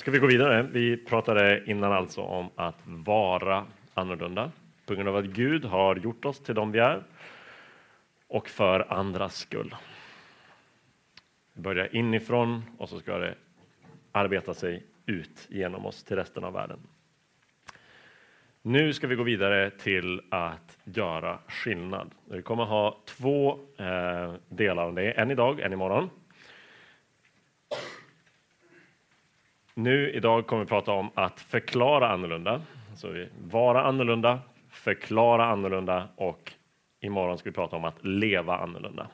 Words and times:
Ska 0.00 0.10
vi 0.10 0.18
gå 0.18 0.26
vidare? 0.26 0.62
Vi 0.62 0.96
pratade 0.96 1.62
innan 1.66 1.92
alltså 1.92 2.20
om 2.20 2.50
att 2.56 2.78
vara 2.84 3.66
annorlunda 3.94 4.50
på 4.86 4.94
grund 4.94 5.08
av 5.08 5.16
att 5.16 5.24
Gud 5.24 5.64
har 5.64 5.96
gjort 5.96 6.24
oss 6.24 6.40
till 6.40 6.54
de 6.54 6.72
vi 6.72 6.78
är 6.78 7.02
och 8.28 8.48
för 8.48 8.92
andras 8.92 9.36
skull. 9.36 9.74
Det 11.52 11.60
börjar 11.60 11.96
inifrån 11.96 12.62
och 12.78 12.88
så 12.88 12.98
ska 12.98 13.18
det 13.18 13.34
arbeta 14.12 14.54
sig 14.54 14.82
ut 15.06 15.46
genom 15.48 15.86
oss 15.86 16.04
till 16.04 16.16
resten 16.16 16.44
av 16.44 16.52
världen. 16.52 16.78
Nu 18.62 18.92
ska 18.92 19.06
vi 19.06 19.16
gå 19.16 19.22
vidare 19.22 19.70
till 19.70 20.20
att 20.30 20.78
göra 20.84 21.38
skillnad. 21.48 22.10
Vi 22.24 22.42
kommer 22.42 22.64
ha 22.64 22.96
två 23.04 23.58
eh, 23.76 24.34
delar 24.48 24.82
av 24.82 24.94
det, 24.94 25.12
en 25.12 25.30
idag, 25.30 25.60
en 25.60 25.72
imorgon. 25.72 26.10
Nu 29.74 30.10
idag 30.10 30.46
kommer 30.46 30.62
vi 30.62 30.68
prata 30.68 30.92
om 30.92 31.10
att 31.14 31.40
förklara 31.40 32.08
annorlunda, 32.08 32.62
alltså 32.90 33.26
vara 33.50 33.84
annorlunda, 33.84 34.38
förklara 34.70 35.46
annorlunda 35.46 36.08
och 36.16 36.52
imorgon 37.00 37.38
ska 37.38 37.50
vi 37.50 37.54
prata 37.54 37.76
om 37.76 37.84
att 37.84 38.04
leva 38.04 38.56
annorlunda. 38.58 39.06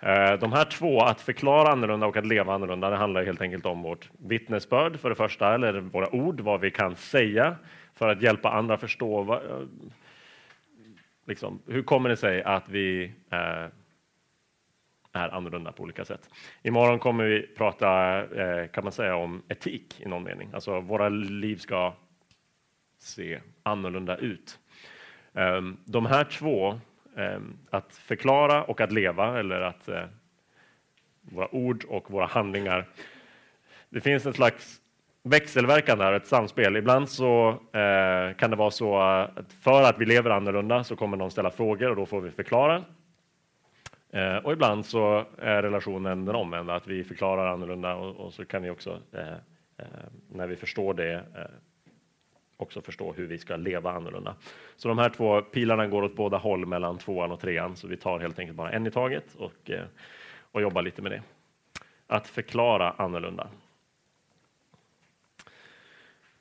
Eh, 0.00 0.32
de 0.32 0.52
här 0.52 0.64
två, 0.64 1.00
att 1.00 1.20
förklara 1.20 1.72
annorlunda 1.72 2.06
och 2.06 2.16
att 2.16 2.26
leva 2.26 2.54
annorlunda, 2.54 2.90
det 2.90 2.96
handlar 2.96 3.24
helt 3.24 3.40
enkelt 3.40 3.66
om 3.66 3.82
vårt 3.82 4.10
vittnesbörd 4.18 5.00
för 5.00 5.08
det 5.08 5.14
första, 5.14 5.54
eller 5.54 5.80
våra 5.80 6.14
ord, 6.14 6.40
vad 6.40 6.60
vi 6.60 6.70
kan 6.70 6.96
säga 6.96 7.56
för 7.94 8.08
att 8.08 8.22
hjälpa 8.22 8.50
andra 8.50 8.76
förstå 8.76 9.22
vad, 9.22 9.38
eh, 9.38 9.66
liksom, 11.26 11.62
hur 11.66 11.82
kommer 11.82 12.08
det 12.08 12.16
sig 12.16 12.42
att 12.42 12.68
vi 12.68 13.12
eh, 13.30 13.66
är 15.14 15.34
annorlunda 15.34 15.72
på 15.72 15.82
olika 15.82 16.04
sätt. 16.04 16.30
Imorgon 16.62 16.98
kommer 16.98 17.24
vi 17.24 17.42
prata, 17.42 18.20
eh, 18.24 18.68
kan 18.68 18.84
man 18.84 18.92
säga, 18.92 19.16
om 19.16 19.42
etik 19.48 20.00
i 20.00 20.08
någon 20.08 20.22
mening. 20.22 20.50
Alltså 20.54 20.80
våra 20.80 21.08
liv 21.08 21.56
ska 21.56 21.92
se 22.98 23.40
annorlunda 23.62 24.16
ut. 24.16 24.58
Ehm, 25.34 25.76
de 25.84 26.06
här 26.06 26.24
två, 26.24 26.80
ehm, 27.16 27.56
att 27.70 27.96
förklara 27.96 28.64
och 28.64 28.80
att 28.80 28.92
leva, 28.92 29.38
eller 29.38 29.60
att 29.60 29.88
eh, 29.88 30.04
våra 31.20 31.54
ord 31.54 31.84
och 31.84 32.10
våra 32.10 32.26
handlingar. 32.26 32.88
Det 33.88 34.00
finns 34.00 34.26
en 34.26 34.34
slags 34.34 34.80
växelverkan 35.22 35.98
där, 35.98 36.12
ett 36.12 36.26
samspel. 36.26 36.76
Ibland 36.76 37.08
så 37.08 37.48
eh, 37.50 38.36
kan 38.36 38.50
det 38.50 38.56
vara 38.56 38.70
så 38.70 38.98
att 38.98 39.52
för 39.62 39.82
att 39.82 39.98
vi 39.98 40.06
lever 40.06 40.30
annorlunda 40.30 40.84
så 40.84 40.96
kommer 40.96 41.16
någon 41.16 41.30
ställa 41.30 41.50
frågor 41.50 41.90
och 41.90 41.96
då 41.96 42.06
får 42.06 42.20
vi 42.20 42.30
förklara. 42.30 42.84
Eh, 44.14 44.36
och 44.36 44.52
ibland 44.52 44.86
så 44.86 45.24
är 45.38 45.62
relationen 45.62 46.24
den 46.24 46.34
omvända, 46.34 46.74
att 46.74 46.86
vi 46.86 47.04
förklarar 47.04 47.46
annorlunda 47.46 47.94
och, 47.94 48.16
och 48.16 48.34
så 48.34 48.44
kan 48.44 48.62
vi 48.62 48.70
också, 48.70 49.00
eh, 49.12 49.32
eh, 49.76 49.86
när 50.28 50.46
vi 50.46 50.56
förstår 50.56 50.94
det, 50.94 51.14
eh, 51.14 51.44
också 52.56 52.80
förstå 52.80 53.12
hur 53.12 53.26
vi 53.26 53.38
ska 53.38 53.56
leva 53.56 53.92
annorlunda. 53.92 54.36
Så 54.76 54.88
de 54.88 54.98
här 54.98 55.10
två 55.10 55.42
pilarna 55.42 55.86
går 55.86 56.02
åt 56.02 56.16
båda 56.16 56.36
håll 56.36 56.66
mellan 56.66 56.98
tvåan 56.98 57.32
och 57.32 57.40
trean, 57.40 57.76
så 57.76 57.86
vi 57.86 57.96
tar 57.96 58.20
helt 58.20 58.38
enkelt 58.38 58.56
bara 58.56 58.72
en 58.72 58.86
i 58.86 58.90
taget 58.90 59.34
och, 59.34 59.70
eh, 59.70 59.84
och 60.52 60.62
jobbar 60.62 60.82
lite 60.82 61.02
med 61.02 61.12
det. 61.12 61.22
Att 62.06 62.28
förklara 62.28 62.90
annorlunda. 62.90 63.48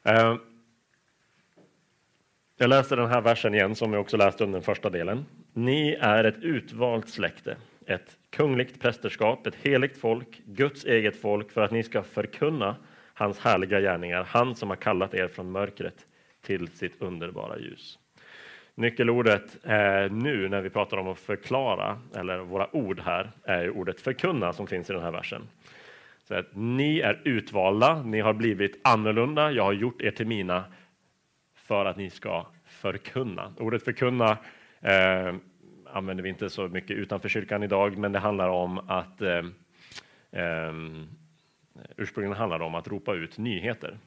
Eh, 0.04 0.36
jag 2.58 2.70
läser 2.70 2.98
den 2.98 3.10
här 3.10 3.22
versen 3.22 3.54
igen 3.54 3.76
som 3.76 3.94
jag 3.94 4.02
också 4.02 4.18
läste 4.18 4.44
under 4.44 4.60
den 4.60 4.66
första 4.66 4.90
delen. 4.90 5.26
Ni 5.56 5.94
är 5.94 6.24
ett 6.24 6.38
utvalt 6.42 7.10
släkte, 7.10 7.58
ett 7.86 8.18
kungligt 8.30 8.82
prästerskap, 8.82 9.48
ett 9.48 9.56
heligt 9.56 9.98
folk, 9.98 10.42
Guds 10.46 10.86
eget 10.86 11.22
folk 11.22 11.52
för 11.52 11.62
att 11.62 11.72
ni 11.72 11.84
ska 11.84 12.04
förkunna 12.04 12.76
hans 13.14 13.40
härliga 13.40 13.80
gärningar, 13.80 14.24
han 14.24 14.56
som 14.56 14.70
har 14.70 14.76
kallat 14.76 15.14
er 15.14 15.28
från 15.28 15.52
mörkret 15.52 16.06
till 16.42 16.68
sitt 16.68 17.02
underbara 17.02 17.60
ljus. 17.60 18.00
Nyckelordet 18.76 19.66
eh, 19.66 20.12
nu 20.12 20.50
när 20.50 20.62
vi 20.62 20.70
pratar 20.70 20.98
om 20.98 21.08
att 21.08 21.20
förklara, 21.20 22.00
eller 22.16 22.38
våra 22.38 22.76
ord 22.76 23.00
här, 23.00 23.32
är 23.44 23.70
ordet 23.70 24.02
förkunna 24.02 24.54
som 24.54 24.68
finns 24.68 24.90
i 24.90 24.94
den 24.94 25.02
här 25.02 25.12
versen. 25.12 25.42
Så 26.28 26.36
att 26.36 26.48
ni 26.54 27.00
är 27.00 27.22
utvalda, 27.24 28.04
ni 28.04 28.20
har 28.20 28.34
blivit 28.34 28.80
annorlunda, 28.84 29.52
jag 29.52 29.64
har 29.64 29.74
gjort 29.74 30.02
er 30.02 30.12
till 30.12 30.28
mina 30.28 30.64
för 31.56 31.86
att 31.86 31.98
ni 31.98 32.10
ska 32.10 32.46
förkunna. 32.66 33.54
Ordet 33.58 33.84
förkunna 33.84 34.38
eh, 34.84 35.36
använder 35.94 36.24
vi 36.24 36.30
inte 36.30 36.50
så 36.50 36.68
mycket 36.68 36.98
utanför 36.98 37.30
kyrkan 37.30 37.64
idag, 37.64 37.98
men 37.98 38.12
det 38.12 38.20
handlar 38.20 38.50
om 38.50 38.90
att 38.90 39.22
eh, 39.22 39.42
eh, 40.32 40.74
ursprungligen 41.98 42.38
handlar 42.38 42.60
det 42.60 42.66
om 42.66 42.76
att 42.76 42.88
ropa 42.88 43.14
ut 43.14 43.38
nyheter. 43.38 43.98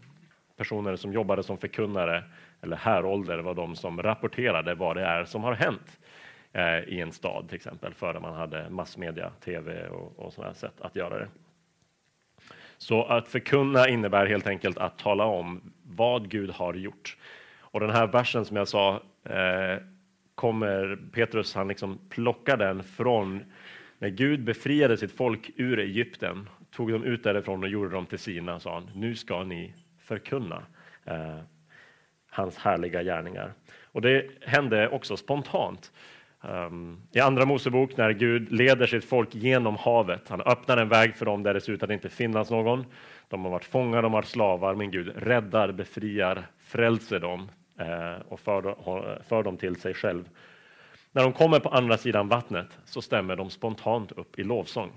Personer 0.56 0.96
som 0.96 1.12
jobbade 1.12 1.42
som 1.42 1.58
förkunnare 1.58 2.24
eller 2.62 2.76
härolder 2.76 3.38
var 3.38 3.54
de 3.54 3.76
som 3.76 4.02
rapporterade 4.02 4.74
vad 4.74 4.96
det 4.96 5.04
är 5.04 5.24
som 5.24 5.44
har 5.44 5.52
hänt 5.52 6.00
eh, 6.52 6.78
i 6.78 7.00
en 7.00 7.12
stad 7.12 7.48
till 7.48 7.56
exempel, 7.56 7.94
före 7.94 8.20
man 8.20 8.34
hade 8.34 8.70
massmedia, 8.70 9.30
tv 9.44 9.88
och, 9.88 10.18
och 10.18 10.32
sådana 10.32 10.54
sätt 10.54 10.80
att 10.80 10.96
göra 10.96 11.18
det. 11.18 11.28
Så 12.78 13.04
att 13.04 13.28
förkunna 13.28 13.88
innebär 13.88 14.26
helt 14.26 14.46
enkelt 14.46 14.78
att 14.78 14.98
tala 14.98 15.24
om 15.24 15.72
vad 15.82 16.28
Gud 16.28 16.50
har 16.50 16.74
gjort. 16.74 17.16
Och 17.58 17.80
den 17.80 17.90
här 17.90 18.06
versen 18.06 18.44
som 18.44 18.56
jag 18.56 18.68
sa 18.68 19.02
eh, 19.24 19.76
kommer 20.36 20.98
Petrus, 21.12 21.54
han 21.54 21.68
liksom 21.68 21.98
plockar 22.08 22.56
den 22.56 22.82
från 22.82 23.44
när 23.98 24.08
Gud 24.08 24.44
befriade 24.44 24.96
sitt 24.96 25.12
folk 25.12 25.50
ur 25.56 25.78
Egypten, 25.78 26.48
tog 26.70 26.92
dem 26.92 27.04
ut 27.04 27.24
därifrån 27.24 27.62
och 27.62 27.68
gjorde 27.68 27.90
dem 27.90 28.06
till 28.06 28.18
sina, 28.18 28.60
sa 28.60 28.74
han, 28.74 28.90
nu 28.94 29.14
ska 29.14 29.44
ni 29.44 29.74
förkunna 30.00 30.62
eh, 31.04 31.38
hans 32.30 32.58
härliga 32.58 33.02
gärningar. 33.02 33.52
Och 33.82 34.00
det 34.00 34.30
hände 34.40 34.88
också 34.88 35.16
spontant. 35.16 35.92
Um, 36.40 37.02
I 37.12 37.20
Andra 37.20 37.44
Mosebok 37.44 37.96
när 37.96 38.10
Gud 38.10 38.52
leder 38.52 38.86
sitt 38.86 39.04
folk 39.04 39.34
genom 39.34 39.76
havet, 39.76 40.28
han 40.28 40.40
öppnar 40.40 40.76
en 40.76 40.88
väg 40.88 41.16
för 41.16 41.24
dem 41.26 41.42
där 41.42 41.54
det 41.54 41.60
ser 41.60 41.72
ut 41.72 41.82
att 41.82 41.90
inte 41.90 42.08
finnas 42.08 42.50
någon. 42.50 42.84
De 43.28 43.44
har 43.44 43.50
varit 43.50 43.64
fångar, 43.64 44.02
de 44.02 44.12
har 44.12 44.18
varit 44.18 44.28
slavar, 44.28 44.74
men 44.74 44.90
Gud 44.90 45.12
räddar, 45.16 45.72
befriar, 45.72 46.46
frälser 46.58 47.20
dem 47.20 47.48
Eh, 47.78 48.16
och 48.28 48.40
för, 48.40 48.68
eh, 48.68 49.22
för 49.22 49.42
dem 49.42 49.56
till 49.56 49.76
sig 49.76 49.94
själv. 49.94 50.28
När 51.12 51.22
de 51.22 51.32
kommer 51.32 51.60
på 51.60 51.68
andra 51.68 51.98
sidan 51.98 52.28
vattnet 52.28 52.78
så 52.84 53.02
stämmer 53.02 53.36
de 53.36 53.50
spontant 53.50 54.12
upp 54.12 54.38
i 54.38 54.44
lovsång. 54.44 54.92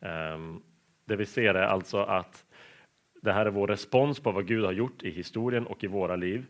Ehm, 0.00 0.62
det 1.04 1.16
vi 1.16 1.26
ser 1.26 1.54
är 1.54 1.66
alltså 1.66 1.98
att 1.98 2.44
det 3.22 3.32
här 3.32 3.46
är 3.46 3.50
vår 3.50 3.66
respons 3.66 4.20
på 4.20 4.32
vad 4.32 4.46
Gud 4.46 4.64
har 4.64 4.72
gjort 4.72 5.02
i 5.02 5.10
historien 5.10 5.66
och 5.66 5.84
i 5.84 5.86
våra 5.86 6.16
liv. 6.16 6.46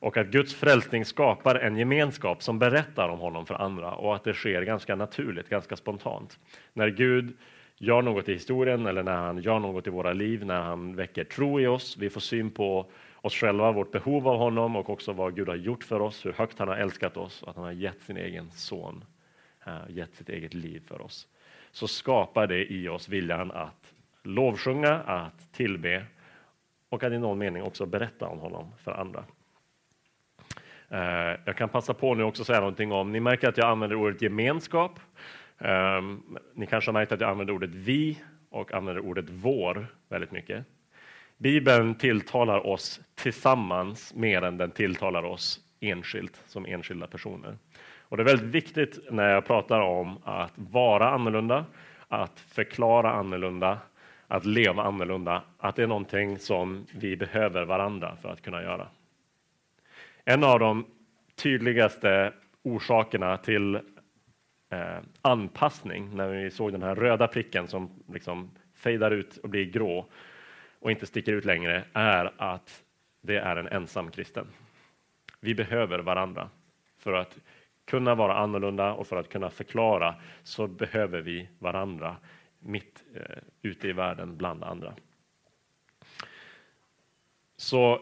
Och 0.00 0.16
att 0.16 0.26
Guds 0.26 0.54
frälsning 0.54 1.04
skapar 1.04 1.54
en 1.54 1.76
gemenskap 1.76 2.42
som 2.42 2.58
berättar 2.58 3.08
om 3.08 3.18
honom 3.18 3.46
för 3.46 3.54
andra 3.54 3.94
och 3.94 4.16
att 4.16 4.24
det 4.24 4.34
sker 4.34 4.62
ganska 4.62 4.96
naturligt, 4.96 5.48
ganska 5.48 5.76
spontant. 5.76 6.38
När 6.72 6.88
Gud 6.88 7.36
gör 7.76 8.02
något 8.02 8.28
i 8.28 8.32
historien 8.32 8.86
eller 8.86 9.02
när 9.02 9.16
han 9.16 9.38
gör 9.38 9.58
något 9.58 9.86
i 9.86 9.90
våra 9.90 10.12
liv, 10.12 10.44
när 10.44 10.60
han 10.60 10.96
väcker 10.96 11.24
tro 11.24 11.60
i 11.60 11.66
oss, 11.66 11.96
vi 11.96 12.10
får 12.10 12.20
syn 12.20 12.50
på 12.50 12.86
oss 13.20 13.34
själva, 13.34 13.72
vårt 13.72 13.92
behov 13.92 14.28
av 14.28 14.38
honom 14.38 14.76
och 14.76 14.90
också 14.90 15.12
vad 15.12 15.36
Gud 15.36 15.48
har 15.48 15.56
gjort 15.56 15.84
för 15.84 16.00
oss, 16.00 16.26
hur 16.26 16.32
högt 16.32 16.58
han 16.58 16.68
har 16.68 16.76
älskat 16.76 17.16
oss 17.16 17.42
och 17.42 17.48
att 17.48 17.56
han 17.56 17.64
har 17.64 17.72
gett 17.72 18.00
sin 18.00 18.16
egen 18.16 18.50
son, 18.50 19.04
eh, 19.66 19.80
gett 19.88 20.14
sitt 20.14 20.28
eget 20.28 20.54
liv 20.54 20.82
för 20.86 21.00
oss. 21.00 21.28
Så 21.70 21.88
skapar 21.88 22.46
det 22.46 22.72
i 22.72 22.88
oss 22.88 23.08
viljan 23.08 23.50
att 23.50 23.94
lovsjunga, 24.22 24.94
att 24.94 25.52
tillbe 25.52 26.06
och 26.88 27.02
att 27.02 27.12
i 27.12 27.18
någon 27.18 27.38
mening 27.38 27.62
också 27.62 27.86
berätta 27.86 28.28
om 28.28 28.38
honom 28.38 28.72
för 28.82 28.92
andra. 28.92 29.24
Eh, 30.88 31.40
jag 31.44 31.56
kan 31.56 31.68
passa 31.68 31.94
på 31.94 32.14
nu 32.14 32.22
också 32.22 32.44
säga 32.44 32.60
någonting 32.60 32.92
om, 32.92 33.12
ni 33.12 33.20
märker 33.20 33.48
att 33.48 33.56
jag 33.56 33.68
använder 33.68 33.96
ordet 33.96 34.22
gemenskap. 34.22 35.00
Eh, 35.58 36.02
ni 36.54 36.66
kanske 36.66 36.88
har 36.88 36.92
märkt 36.92 37.12
att 37.12 37.20
jag 37.20 37.30
använder 37.30 37.54
ordet 37.54 37.70
vi 37.70 38.22
och 38.50 38.72
använder 38.72 39.02
ordet 39.02 39.24
vår 39.28 39.86
väldigt 40.08 40.32
mycket. 40.32 40.66
Bibeln 41.38 41.94
tilltalar 41.94 42.66
oss 42.66 43.00
tillsammans 43.14 44.14
mer 44.14 44.42
än 44.42 44.56
den 44.56 44.70
tilltalar 44.70 45.22
oss 45.22 45.60
enskilt 45.80 46.42
som 46.46 46.66
enskilda 46.66 47.06
personer. 47.06 47.58
Och 48.00 48.16
Det 48.16 48.22
är 48.22 48.24
väldigt 48.24 48.54
viktigt 48.54 48.98
när 49.10 49.30
jag 49.30 49.46
pratar 49.46 49.80
om 49.80 50.18
att 50.24 50.52
vara 50.54 51.10
annorlunda, 51.10 51.64
att 52.08 52.40
förklara 52.40 53.12
annorlunda, 53.12 53.78
att 54.26 54.44
leva 54.44 54.82
annorlunda, 54.82 55.42
att 55.58 55.76
det 55.76 55.82
är 55.82 55.86
någonting 55.86 56.38
som 56.38 56.86
vi 56.94 57.16
behöver 57.16 57.64
varandra 57.64 58.16
för 58.22 58.28
att 58.28 58.42
kunna 58.42 58.62
göra. 58.62 58.88
En 60.24 60.44
av 60.44 60.58
de 60.58 60.86
tydligaste 61.34 62.32
orsakerna 62.62 63.36
till 63.36 63.74
eh, 64.70 64.98
anpassning, 65.22 66.16
när 66.16 66.28
vi 66.28 66.50
såg 66.50 66.72
den 66.72 66.82
här 66.82 66.94
röda 66.94 67.26
pricken 67.26 67.68
som 67.68 67.90
liksom 68.12 68.50
fejdar 68.74 69.10
ut 69.10 69.36
och 69.36 69.48
blir 69.48 69.64
grå 69.64 70.06
och 70.80 70.90
inte 70.90 71.06
sticker 71.06 71.32
ut 71.32 71.44
längre, 71.44 71.84
är 71.92 72.32
att 72.38 72.84
det 73.20 73.36
är 73.36 73.56
en 73.56 73.68
ensam 73.68 74.10
kristen. 74.10 74.46
Vi 75.40 75.54
behöver 75.54 75.98
varandra. 75.98 76.50
För 76.98 77.12
att 77.12 77.38
kunna 77.84 78.14
vara 78.14 78.36
annorlunda 78.36 78.92
och 78.92 79.06
för 79.06 79.16
att 79.16 79.28
kunna 79.28 79.50
förklara 79.50 80.14
så 80.42 80.66
behöver 80.66 81.20
vi 81.20 81.48
varandra 81.58 82.16
mitt 82.58 83.04
eh, 83.14 83.38
ute 83.62 83.88
i 83.88 83.92
världen 83.92 84.36
bland 84.36 84.64
andra. 84.64 84.94
Så 87.56 88.00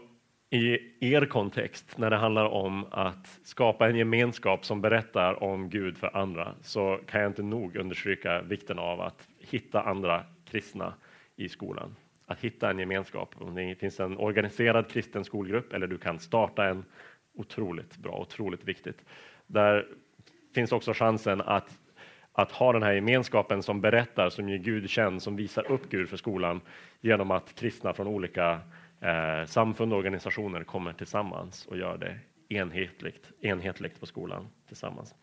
i 0.50 0.78
er 1.00 1.26
kontext, 1.26 1.99
när 1.99 2.11
det 2.11 2.17
handlar 2.17 2.44
om 2.44 2.87
att 2.90 3.40
skapa 3.43 3.88
en 3.88 3.96
gemenskap 3.96 4.64
som 4.64 4.81
berättar 4.81 5.43
om 5.43 5.70
Gud 5.70 5.99
för 5.99 6.17
andra, 6.17 6.55
så 6.62 7.00
kan 7.06 7.20
jag 7.20 7.31
inte 7.31 7.43
nog 7.43 7.76
understryka 7.76 8.43
vikten 8.43 8.78
av 8.78 9.00
att 9.00 9.28
hitta 9.38 9.82
andra 9.82 10.25
kristna 10.44 10.94
i 11.37 11.49
skolan. 11.49 11.96
Att 12.26 12.40
hitta 12.40 12.70
en 12.70 12.78
gemenskap. 12.78 13.34
Om 13.38 13.55
det 13.55 13.75
finns 13.75 14.00
en 14.00 14.19
organiserad 14.19 14.88
kristen 14.88 15.25
skolgrupp 15.25 15.73
eller 15.73 15.87
du 15.87 15.99
kan 15.99 16.19
starta 16.19 16.64
en, 16.64 16.84
otroligt 17.37 17.96
bra, 17.96 18.19
otroligt 18.19 18.64
viktigt. 18.64 19.05
Där 19.46 19.87
finns 20.55 20.73
också 20.73 20.93
chansen 20.93 21.40
att, 21.40 21.78
att 22.32 22.52
ha 22.52 22.73
den 22.73 22.82
här 22.82 22.93
gemenskapen 22.93 23.62
som 23.62 23.81
berättar, 23.81 24.31
som 24.31 24.49
ger 24.49 24.58
Gud 24.58 24.90
känd, 24.90 25.23
som 25.23 25.37
visar 25.37 25.70
upp 25.70 25.90
Gud 25.90 26.08
för 26.08 26.17
skolan 26.17 26.61
genom 27.00 27.31
att 27.31 27.55
kristna 27.55 27.93
från 27.93 28.06
olika 28.06 28.61
eh, 29.00 29.44
samfund 29.46 29.93
och 29.93 29.99
organisationer 29.99 30.64
kommer 30.64 30.93
tillsammans 30.93 31.67
och 31.67 31.78
gör 31.78 31.99
det 31.99 32.19
enhetligt, 32.49 33.31
enhetligt 33.40 34.00
på 34.00 34.06
skolan 34.06 34.49
tillsammans. 34.67 35.14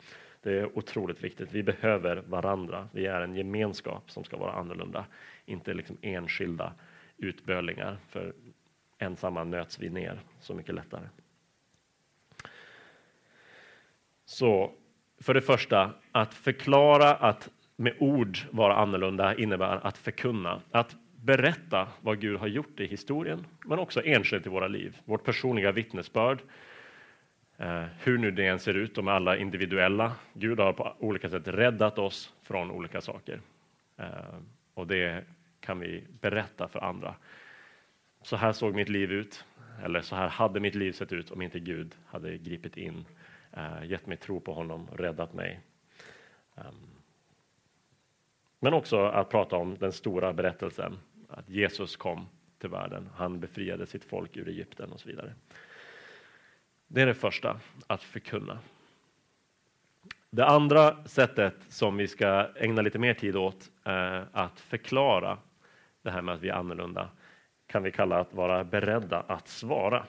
Det 0.41 0.51
är 0.51 0.77
otroligt 0.77 1.23
viktigt. 1.23 1.51
Vi 1.51 1.63
behöver 1.63 2.15
varandra. 2.15 2.89
Vi 2.91 3.05
är 3.05 3.21
en 3.21 3.35
gemenskap 3.35 4.11
som 4.11 4.23
ska 4.23 4.37
vara 4.37 4.51
annorlunda, 4.51 5.05
inte 5.45 5.73
liksom 5.73 5.97
enskilda 6.01 6.73
utbölingar. 7.23 7.97
För 8.09 8.33
ensamma 8.97 9.43
nöts 9.43 9.79
vi 9.79 9.89
ner 9.89 10.19
så 10.39 10.53
mycket 10.53 10.75
lättare. 10.75 11.07
Så 14.25 14.71
för 15.21 15.33
det 15.33 15.41
första, 15.41 15.93
att 16.11 16.33
förklara 16.33 17.13
att 17.15 17.49
med 17.75 17.93
ord 17.99 18.37
vara 18.51 18.75
annorlunda 18.75 19.35
innebär 19.35 19.87
att 19.87 19.97
förkunna, 19.97 20.61
att 20.71 20.95
berätta 21.15 21.87
vad 22.01 22.19
Gud 22.19 22.39
har 22.39 22.47
gjort 22.47 22.79
i 22.79 22.87
historien, 22.87 23.45
men 23.65 23.79
också 23.79 24.01
enskilt 24.05 24.45
i 24.45 24.49
våra 24.49 24.67
liv. 24.67 24.97
Vårt 25.05 25.23
personliga 25.23 25.71
vittnesbörd, 25.71 26.41
eh, 27.57 27.83
hur 28.03 28.17
nu 28.17 28.31
det 28.31 28.47
än 28.47 28.59
ser 28.59 28.73
ut, 28.73 28.95
de 28.95 29.07
är 29.07 29.11
alla 29.11 29.37
individuella. 29.37 30.11
Gud 30.33 30.59
har 30.59 30.73
på 30.73 30.95
olika 30.99 31.29
sätt 31.29 31.47
räddat 31.47 31.99
oss 31.99 32.33
från 32.43 32.71
olika 32.71 33.01
saker. 33.01 33.41
Eh, 33.97 34.05
och 34.73 34.87
det 34.87 35.23
kan 35.65 35.79
vi 35.79 36.03
berätta 36.21 36.67
för 36.67 36.79
andra. 36.79 37.15
Så 38.21 38.35
här 38.35 38.51
såg 38.51 38.75
mitt 38.75 38.89
liv 38.89 39.11
ut, 39.11 39.45
eller 39.83 40.01
så 40.01 40.15
här 40.15 40.27
hade 40.27 40.59
mitt 40.59 40.75
liv 40.75 40.91
sett 40.91 41.13
ut 41.13 41.31
om 41.31 41.41
inte 41.41 41.59
Gud 41.59 41.95
hade 42.05 42.37
gripit 42.37 42.77
in, 42.77 43.05
eh, 43.51 43.83
gett 43.83 44.07
mig 44.07 44.17
tro 44.17 44.39
på 44.39 44.53
honom 44.53 44.89
och 44.89 44.99
räddat 44.99 45.33
mig. 45.33 45.59
Ehm, 46.55 46.93
men 48.59 48.73
också 48.73 49.05
att 49.05 49.29
prata 49.29 49.55
om 49.55 49.77
den 49.77 49.91
stora 49.91 50.33
berättelsen, 50.33 50.97
att 51.29 51.49
Jesus 51.49 51.95
kom 51.95 52.27
till 52.59 52.69
världen. 52.69 53.09
Han 53.15 53.39
befriade 53.39 53.85
sitt 53.85 54.03
folk 54.03 54.37
ur 54.37 54.47
Egypten 54.47 54.91
och 54.91 54.99
så 54.99 55.09
vidare. 55.09 55.33
Det 56.87 57.01
är 57.01 57.05
det 57.05 57.13
första, 57.13 57.59
att 57.87 58.03
förkunna. 58.03 58.59
Det 60.29 60.45
andra 60.45 61.03
sättet 61.05 61.55
som 61.69 61.97
vi 61.97 62.07
ska 62.07 62.49
ägna 62.55 62.81
lite 62.81 62.99
mer 62.99 63.13
tid 63.13 63.35
åt 63.35 63.71
är 63.83 64.27
att 64.31 64.59
förklara 64.59 65.37
det 66.03 66.11
här 66.11 66.21
med 66.21 66.35
att 66.35 66.41
vi 66.41 66.49
är 66.49 66.53
annorlunda 66.53 67.09
kan 67.67 67.83
vi 67.83 67.91
kalla 67.91 68.19
att 68.19 68.33
vara 68.33 68.63
beredda 68.63 69.19
att 69.19 69.47
svara. 69.47 70.05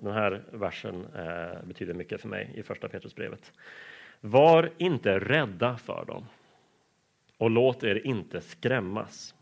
Den 0.00 0.12
här 0.12 0.42
versen 0.50 1.06
eh, 1.14 1.64
betyder 1.64 1.94
mycket 1.94 2.20
för 2.20 2.28
mig 2.28 2.50
i 2.54 2.62
första 2.62 2.88
Petrusbrevet. 2.88 3.52
Var 4.20 4.70
inte 4.78 5.18
rädda 5.18 5.76
för 5.76 6.04
dem 6.04 6.26
och 7.38 7.50
låt 7.50 7.84
er 7.84 8.06
inte 8.06 8.40
skrämmas. 8.40 9.34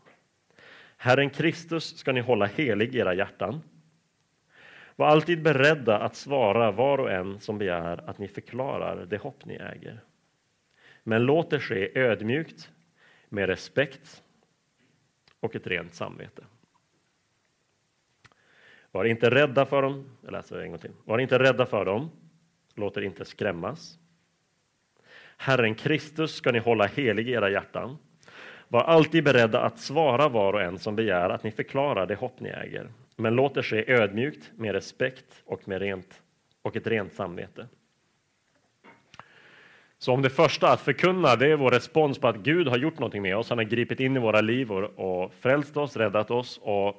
Herren 0.97 1.29
Kristus 1.29 1.97
ska 1.97 2.11
ni 2.11 2.21
hålla 2.21 2.45
helig 2.45 2.95
i 2.95 2.97
era 2.97 3.13
hjärtan. 3.13 3.61
Var 4.95 5.07
alltid 5.07 5.43
beredda 5.43 5.99
att 5.99 6.15
svara 6.15 6.71
var 6.71 6.97
och 6.97 7.11
en 7.11 7.39
som 7.39 7.57
begär 7.57 8.09
att 8.09 8.17
ni 8.17 8.27
förklarar 8.27 9.05
det 9.05 9.17
hopp 9.17 9.45
ni 9.45 9.55
äger. 9.55 9.99
Men 11.03 11.25
låt 11.25 11.49
det 11.49 11.59
ske 11.59 11.99
ödmjukt, 11.99 12.69
med 13.29 13.49
respekt 13.49 14.23
och 15.43 15.55
ett 15.55 15.67
rent 15.67 15.93
samvete. 15.93 16.43
Var 18.91 19.05
inte 19.05 19.29
rädda 19.29 19.65
för 19.65 19.81
dem. 19.81 20.09
Jag 20.21 20.31
läser 20.31 20.57
en 20.57 20.69
gång 20.69 20.79
till. 20.79 20.91
Var 21.05 21.19
inte 21.19 21.39
rädda 21.39 21.65
för 21.65 21.85
dem. 21.85 22.11
Låt 22.75 22.97
er 22.97 23.01
inte 23.01 23.25
skrämmas. 23.25 23.99
Herren 25.37 25.75
Kristus 25.75 26.35
ska 26.35 26.51
ni 26.51 26.59
hålla 26.59 26.85
helig 26.85 27.29
i 27.29 27.31
era 27.31 27.49
hjärtan. 27.49 27.97
Var 28.67 28.81
alltid 28.81 29.23
beredda 29.23 29.61
att 29.61 29.79
svara 29.79 30.29
var 30.29 30.53
och 30.53 30.61
en 30.61 30.79
som 30.79 30.95
begär 30.95 31.29
att 31.29 31.43
ni 31.43 31.51
förklarar 31.51 32.05
det 32.05 32.15
hopp 32.15 32.39
ni 32.39 32.49
äger. 32.49 32.91
Men 33.15 33.35
låt 33.35 33.53
det 33.53 33.63
ske 33.63 33.91
ödmjukt, 33.91 34.51
med 34.55 34.73
respekt 34.73 35.43
och 35.45 35.67
med 35.67 35.81
rent, 35.81 36.21
och 36.61 36.75
ett 36.75 36.87
rent 36.87 37.13
samvete. 37.13 37.67
Så 40.03 40.13
om 40.13 40.21
det 40.21 40.29
första, 40.29 40.71
att 40.71 40.81
förkunna, 40.81 41.35
det 41.35 41.47
är 41.47 41.55
vår 41.55 41.71
respons 41.71 42.19
på 42.19 42.27
att 42.27 42.35
Gud 42.35 42.67
har 42.67 42.77
gjort 42.77 42.99
någonting 42.99 43.21
med 43.21 43.37
oss. 43.37 43.49
Han 43.49 43.57
har 43.57 43.65
gripit 43.65 43.99
in 43.99 44.15
i 44.15 44.19
våra 44.19 44.41
liv 44.41 44.71
och, 44.71 45.23
och 45.23 45.33
frälst 45.33 45.77
oss, 45.77 45.97
räddat 45.97 46.31
oss 46.31 46.59
och 46.63 46.95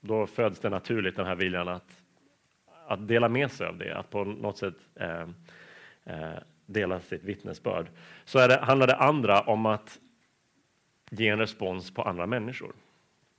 då 0.00 0.26
föds 0.26 0.60
det 0.60 0.70
naturligt 0.70 1.16
den 1.16 1.26
här 1.26 1.34
viljan 1.34 1.68
att, 1.68 2.02
att 2.86 3.08
dela 3.08 3.28
med 3.28 3.50
sig 3.50 3.66
av 3.66 3.78
det, 3.78 3.98
att 3.98 4.10
på 4.10 4.24
något 4.24 4.58
sätt 4.58 4.74
eh, 4.94 5.20
eh, 6.04 6.38
dela 6.66 7.00
sitt 7.00 7.24
vittnesbörd. 7.24 7.86
Så 8.24 8.38
är 8.38 8.48
det, 8.48 8.56
handlar 8.56 8.86
det 8.86 8.96
andra 8.96 9.40
om 9.40 9.66
att 9.66 9.98
ge 11.10 11.28
en 11.28 11.38
respons 11.38 11.94
på 11.94 12.02
andra 12.02 12.26
människor. 12.26 12.72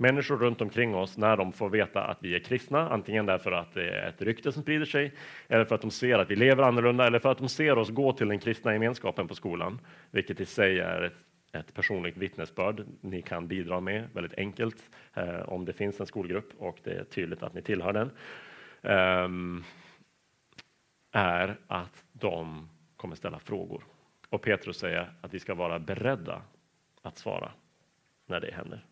Människor 0.01 0.37
runt 0.37 0.61
omkring 0.61 0.95
oss, 0.95 1.17
när 1.17 1.37
de 1.37 1.53
får 1.53 1.69
veta 1.69 2.03
att 2.03 2.17
vi 2.21 2.35
är 2.35 2.39
kristna, 2.39 2.89
antingen 2.89 3.25
därför 3.25 3.51
att 3.51 3.73
det 3.73 3.89
är 3.89 4.09
ett 4.09 4.21
rykte 4.21 4.51
som 4.51 4.61
sprider 4.61 4.85
sig, 4.85 5.13
eller 5.47 5.65
för 5.65 5.75
att 5.75 5.81
de 5.81 5.91
ser 5.91 6.19
att 6.19 6.31
vi 6.31 6.35
lever 6.35 6.63
annorlunda, 6.63 7.07
eller 7.07 7.19
för 7.19 7.31
att 7.31 7.37
de 7.37 7.49
ser 7.49 7.77
oss 7.77 7.89
gå 7.89 8.13
till 8.13 8.27
den 8.27 8.39
kristna 8.39 8.73
gemenskapen 8.73 9.27
på 9.27 9.35
skolan, 9.35 9.79
vilket 10.11 10.39
i 10.39 10.45
sig 10.45 10.79
är 10.79 11.01
ett 11.01 11.13
ett 11.51 11.73
personligt 11.73 12.17
vittnesbörd 12.17 12.85
ni 13.01 13.21
kan 13.21 13.47
bidra 13.47 13.79
med 13.79 14.09
väldigt 14.13 14.37
enkelt 14.37 14.89
eh, 15.13 15.39
om 15.39 15.65
det 15.65 15.73
finns 15.73 15.99
en 15.99 16.05
skolgrupp 16.05 16.53
och 16.57 16.79
det 16.83 16.91
är 16.91 17.03
tydligt 17.03 17.43
att 17.43 17.53
ni 17.53 17.61
tillhör 17.61 17.93
den. 17.93 18.11
Eh, 18.81 19.29
är 21.11 21.57
att 21.67 22.03
de 22.11 22.69
kommer 22.95 23.15
ställa 23.15 23.39
frågor. 23.39 23.83
Och 24.29 24.41
Petrus 24.41 24.77
säger 24.77 25.13
att 25.21 25.33
vi 25.33 25.39
ska 25.39 25.55
vara 25.55 25.79
beredda 25.79 26.41
att 27.01 27.17
svara 27.17 27.51
när 28.25 28.39
det 28.39 28.53
händer. 28.53 28.85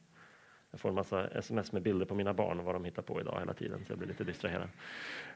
Jag 0.77 0.81
får 0.81 0.89
en 0.89 0.95
massa 0.95 1.27
sms 1.27 1.71
med 1.71 1.81
bilder 1.81 2.05
på 2.05 2.15
mina 2.15 2.33
barn 2.33 2.59
och 2.59 2.65
vad 2.65 2.75
de 2.75 2.85
hittar 2.85 3.01
på 3.01 3.21
idag 3.21 3.39
hela 3.39 3.53
tiden, 3.53 3.85
så 3.85 3.91
jag 3.91 3.97
blir 3.97 4.07
lite 4.07 4.23
distraherad. 4.23 4.69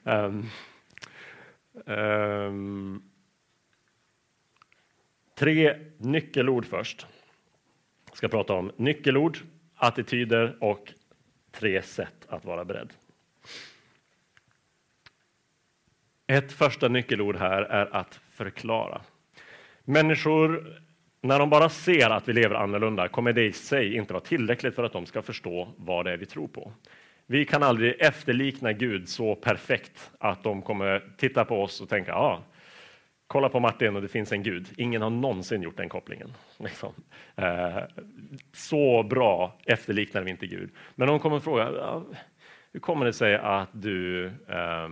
Um, 0.04 0.50
um, 1.86 3.12
Tre 5.36 5.78
nyckelord 5.98 6.66
först. 6.66 7.08
Jag 8.08 8.18
ska 8.18 8.28
prata 8.28 8.54
om 8.54 8.72
nyckelord, 8.76 9.38
attityder 9.76 10.58
och 10.60 10.94
tre 11.52 11.82
sätt 11.82 12.26
att 12.28 12.46
vara 12.46 12.66
beredd. 12.66 12.94
Ett 16.28 16.52
första 16.52 16.88
nyckelord 16.88 17.36
här 17.36 17.62
är 17.62 17.96
att 17.96 18.16
förklara. 18.30 19.02
Människor, 19.84 20.82
när 21.22 21.40
de 21.40 21.50
bara 21.50 21.70
ser 21.70 22.10
att 22.10 22.28
vi 22.28 22.34
lever 22.34 22.56
annorlunda, 22.56 23.08
kommer 23.08 23.34
det 23.34 23.46
i 23.46 23.52
sig 23.52 23.96
inte 23.96 24.14
vara 24.14 24.24
tillräckligt 24.24 24.76
för 24.76 24.84
att 24.84 24.94
de 24.94 25.06
ska 25.06 25.22
förstå 25.22 25.74
vad 25.78 26.06
det 26.06 26.12
är 26.12 26.18
vi 26.18 26.26
tror 26.26 26.48
på. 26.48 26.74
Vi 27.26 27.46
kan 27.46 27.64
aldrig 27.64 28.02
efterlikna 28.02 28.74
Gud 28.74 29.10
så 29.10 29.36
perfekt 29.36 30.12
att 30.20 30.44
de 30.44 30.62
kommer 30.62 31.04
titta 31.18 31.46
på 31.46 31.64
oss 31.64 31.82
och 31.82 31.90
tänka, 31.90 32.14
ah, 32.14 32.44
kolla 33.28 33.50
på 33.50 33.60
Martin 33.60 33.96
och 33.96 34.02
det 34.02 34.08
finns 34.08 34.32
en 34.32 34.44
gud. 34.44 34.68
Ingen 34.78 35.02
har 35.02 35.10
någonsin 35.10 35.62
gjort 35.62 35.78
den 35.78 35.90
kopplingen. 35.90 36.34
Liksom. 36.58 36.94
Eh, 37.36 37.80
så 38.54 39.04
bra 39.04 39.60
efterliknar 39.66 40.22
vi 40.22 40.32
inte 40.32 40.48
Gud. 40.48 40.70
Men 40.96 41.08
de 41.08 41.20
kommer 41.20 41.40
fråga, 41.40 41.64
ah, 41.82 42.04
hur 42.74 42.80
kommer 42.80 43.06
det 43.06 43.14
sig 43.14 43.36
att 43.36 43.70
du, 43.72 44.26
eh, 44.26 44.90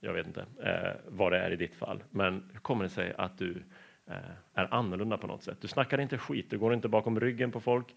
jag 0.00 0.12
vet 0.12 0.26
inte 0.26 0.44
eh, 0.64 0.92
vad 1.08 1.32
det 1.32 1.38
är 1.38 1.50
i 1.50 1.56
ditt 1.56 1.74
fall, 1.74 2.02
men 2.10 2.50
hur 2.52 2.60
kommer 2.60 2.84
det 2.84 2.90
sig 2.90 3.14
att 3.18 3.38
du 3.38 3.62
Eh, 4.06 4.16
är 4.54 4.74
annorlunda 4.74 5.18
på 5.18 5.26
något 5.26 5.42
sätt? 5.42 5.58
Du 5.60 5.68
snackar 5.68 6.00
inte 6.00 6.18
skit, 6.18 6.50
du 6.50 6.58
går 6.58 6.74
inte 6.74 6.88
bakom 6.88 7.20
ryggen 7.20 7.52
på 7.52 7.60
folk, 7.60 7.94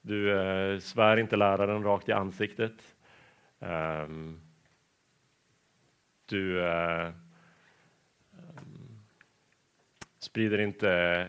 du 0.00 0.40
eh, 0.40 0.78
svär 0.78 1.16
inte 1.16 1.36
läraren 1.36 1.82
rakt 1.82 2.08
i 2.08 2.12
ansiktet. 2.12 2.96
Ehm, 3.60 4.40
du 6.26 6.66
eh, 6.66 7.06
ehm, 8.32 9.00
sprider 10.18 10.58
inte 10.58 11.28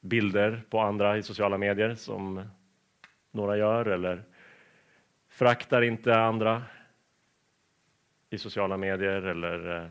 bilder 0.00 0.62
på 0.70 0.80
andra 0.80 1.18
i 1.18 1.22
sociala 1.22 1.58
medier 1.58 1.94
som 1.94 2.48
några 3.30 3.56
gör 3.56 3.86
eller 3.86 4.22
fraktar 5.28 5.82
inte 5.82 6.14
andra 6.14 6.62
i 8.30 8.38
sociala 8.38 8.76
medier 8.76 9.22
eller 9.22 9.76
eh, 9.76 9.88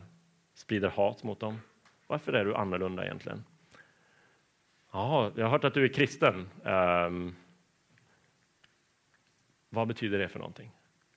sprider 0.54 0.88
hat 0.88 1.22
mot 1.22 1.40
dem. 1.40 1.60
Varför 2.06 2.32
är 2.32 2.44
du 2.44 2.54
annorlunda 2.54 3.04
egentligen? 3.04 3.44
Ja, 4.96 5.32
jag 5.36 5.44
har 5.44 5.50
hört 5.50 5.64
att 5.64 5.74
du 5.74 5.84
är 5.84 5.88
kristen. 5.88 6.48
Um, 6.62 7.34
Vad 9.68 9.88
betyder 9.88 10.18
det 10.18 10.28
för 10.28 10.38
någonting? 10.38 10.70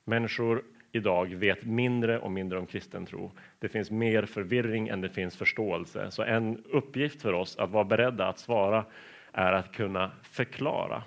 Människor 0.03 0.63
idag 0.91 1.35
vet 1.35 1.63
mindre 1.63 2.19
och 2.19 2.31
mindre 2.31 2.59
om 2.59 2.65
kristen 2.65 3.05
tro. 3.05 3.31
Det 3.59 3.69
finns 3.69 3.91
mer 3.91 4.25
förvirring 4.25 4.87
än 4.87 5.01
det 5.01 5.09
finns 5.09 5.37
förståelse. 5.37 6.11
Så 6.11 6.23
en 6.23 6.63
uppgift 6.65 7.21
för 7.21 7.33
oss 7.33 7.57
att 7.57 7.69
vara 7.69 7.83
beredda 7.83 8.27
att 8.27 8.39
svara 8.39 8.85
är 9.31 9.53
att 9.53 9.71
kunna 9.71 10.11
förklara. 10.23 11.03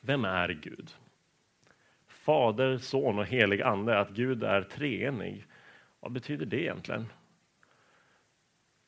Vem 0.00 0.24
är 0.24 0.48
Gud? 0.48 0.90
Fader, 2.08 2.78
Son 2.78 3.18
och 3.18 3.26
helig 3.26 3.62
Ande, 3.62 3.98
att 3.98 4.10
Gud 4.10 4.44
är 4.44 4.62
treenig. 4.62 5.46
Vad 6.00 6.12
betyder 6.12 6.46
det 6.46 6.62
egentligen? 6.62 7.06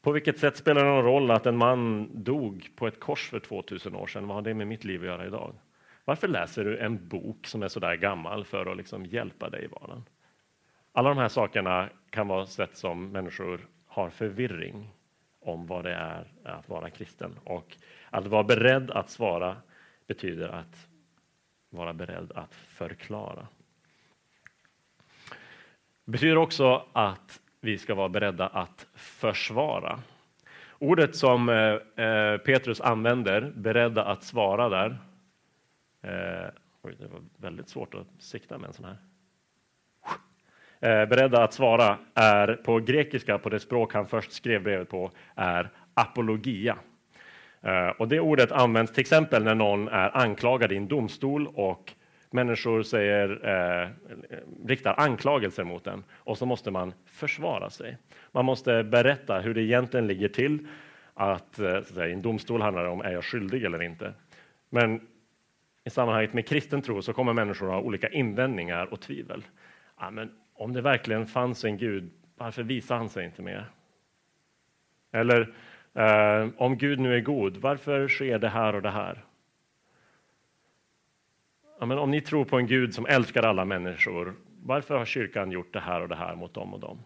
På 0.09 0.13
vilket 0.13 0.39
sätt 0.39 0.57
spelar 0.57 0.85
det 0.85 0.91
någon 0.91 1.05
roll 1.05 1.31
att 1.31 1.47
en 1.47 1.57
man 1.57 2.11
dog 2.25 2.71
på 2.77 2.87
ett 2.87 3.01
kors 3.01 3.29
för 3.31 3.41
2000 3.41 3.95
år 3.95 4.07
sedan? 4.07 4.27
Vad 4.27 4.35
har 4.35 4.43
det 4.43 4.55
med 4.55 4.67
mitt 4.67 4.85
liv 4.85 5.01
att 5.01 5.07
göra 5.07 5.27
idag? 5.27 5.55
Varför 6.05 6.29
läser 6.29 6.65
du 6.65 6.79
en 6.79 7.09
bok 7.09 7.47
som 7.47 7.63
är 7.63 7.69
så 7.69 7.81
där 7.81 7.95
gammal 7.95 8.45
för 8.45 8.67
att 8.67 8.77
liksom 8.77 9.07
hjälpa 9.07 9.51
dig 9.51 9.65
i 9.65 9.67
vardagen? 9.67 10.05
Alla 10.93 11.09
de 11.09 11.19
här 11.19 11.29
sakerna 11.29 11.89
kan 12.11 12.29
vara 12.29 12.47
sätt 12.47 12.77
som 12.77 13.11
människor 13.13 13.61
har 13.87 14.11
förvirring 14.11 14.91
om 15.41 15.67
vad 15.67 15.85
det 15.85 15.95
är 15.95 16.33
att 16.45 16.69
vara 16.69 16.91
kristen. 16.91 17.39
Och 17.45 17.77
att 18.11 18.27
vara 18.27 18.45
beredd 18.45 18.91
att 18.91 19.11
svara 19.11 19.57
betyder 20.07 20.49
att 20.49 20.89
vara 21.71 21.93
beredd 21.93 22.33
att 22.33 22.55
förklara. 22.55 23.47
Det 26.05 26.11
betyder 26.11 26.37
också 26.37 26.85
att 26.93 27.41
vi 27.61 27.79
ska 27.79 27.95
vara 27.95 28.09
beredda 28.09 28.47
att 28.47 28.87
försvara. 28.95 30.01
Ordet 30.79 31.17
som 31.17 31.49
eh, 31.49 32.05
eh, 32.07 32.39
Petrus 32.39 32.81
använder, 32.81 33.53
beredda 33.57 34.05
att 34.05 34.23
svara 34.23 34.69
där. 34.69 34.99
Eh, 36.03 36.51
oj, 36.83 36.97
det 36.99 37.07
var 37.07 37.21
väldigt 37.37 37.69
svårt 37.69 37.95
att 37.95 38.07
sikta 38.19 38.59
med 38.59 38.69
en 38.69 38.75
sån 38.75 38.85
här. 38.85 38.97
Eh, 40.81 41.09
beredda 41.09 41.43
att 41.43 41.53
svara 41.53 41.99
är 42.15 42.55
på 42.55 42.79
grekiska, 42.79 43.39
på 43.39 43.49
det 43.49 43.61
språk 43.61 43.95
han 43.95 44.07
först 44.07 44.33
skrev 44.33 44.63
brevet 44.63 44.89
på, 44.89 45.11
är 45.35 45.71
apologia. 45.95 46.77
Eh, 47.63 47.89
och 47.89 48.09
det 48.09 48.21
ordet 48.21 48.53
används 48.53 48.93
till 48.93 49.01
exempel 49.01 49.45
när 49.45 49.55
någon 49.55 49.89
är 49.89 50.17
anklagad 50.17 50.73
i 50.73 50.77
en 50.77 50.89
domstol 50.89 51.47
och 51.47 51.93
människor 52.31 52.83
säger, 52.83 53.49
eh, 53.49 53.89
riktar 54.67 54.95
anklagelser 55.01 55.65
mot 55.65 55.87
en 55.87 56.05
och 56.11 56.39
så 56.39 56.47
måste 56.47 56.71
man 56.71 56.93
försvara 57.07 57.71
sig. 57.71 57.97
Man 58.33 58.45
måste 58.45 58.85
berätta 58.85 59.41
hur 59.41 59.55
det 59.55 59.63
egentligen 59.63 60.07
ligger 60.07 60.29
till. 60.29 60.67
Att, 61.15 61.59
eh, 61.59 61.77
att 61.77 61.87
säga, 61.87 62.09
I 62.09 62.13
en 62.13 62.23
domstol 62.23 62.63
handlar 62.63 62.85
det 62.85 62.91
om 62.91 63.01
är 63.01 63.13
jag 63.13 63.25
skyldig 63.25 63.65
eller 63.65 63.83
inte. 63.83 64.13
Men 64.71 65.01
i 65.85 65.91
sammanhanget 65.91 66.33
med 66.33 66.47
kristen 66.47 66.83
tro 66.83 67.03
så 67.03 67.13
kommer 67.13 67.33
människor 67.33 67.69
ha 67.69 67.81
olika 67.81 68.09
invändningar 68.09 68.93
och 68.93 69.01
tvivel. 69.01 69.45
Ja, 70.01 70.11
men 70.11 70.31
om 70.55 70.73
det 70.73 70.81
verkligen 70.81 71.27
fanns 71.27 71.65
en 71.65 71.79
Gud, 71.79 72.11
varför 72.37 72.63
visar 72.63 72.97
han 72.97 73.09
sig 73.09 73.25
inte 73.25 73.43
mer? 73.43 73.65
Eller 75.13 75.55
eh, 75.95 76.49
om 76.57 76.79
Gud 76.79 76.99
nu 76.99 77.17
är 77.17 77.21
god, 77.21 77.57
varför 77.57 78.09
sker 78.09 78.39
det 78.39 78.49
här 78.49 78.75
och 78.75 78.83
det 78.83 78.91
här? 78.91 79.25
Ja, 81.79 81.87
men 81.87 81.99
om 81.99 82.11
ni 82.11 82.21
tror 82.21 82.45
på 82.45 82.59
en 82.59 82.67
Gud 82.67 82.95
som 82.95 83.07
älskar 83.07 83.43
alla 83.43 83.65
människor, 83.65 84.35
varför 84.63 84.99
har 84.99 85.05
kyrkan 85.05 85.51
gjort 85.51 85.73
det 85.73 85.81
här 85.81 86.01
och 86.01 86.09
det 86.09 86.17
här 86.17 86.37
mot 86.37 86.55
dem 86.55 86.75
och 86.75 86.81
dem? 86.81 86.99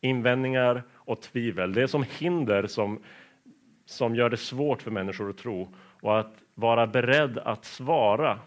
Invändningar 0.00 0.82
och 0.94 1.20
tvivel, 1.20 1.72
det 1.72 1.82
är 1.82 1.86
som 1.86 2.04
hinder 2.18 2.66
som, 2.66 3.02
som 3.84 4.14
gör 4.14 4.30
det 4.30 4.36
svårt 4.36 4.82
för 4.82 4.90
människor 4.90 5.30
att 5.30 5.38
tro. 5.38 5.74
Och 6.00 6.18
att 6.18 6.42
vara 6.54 6.86
beredd 6.86 7.38
att 7.38 7.64
svara 7.64 8.38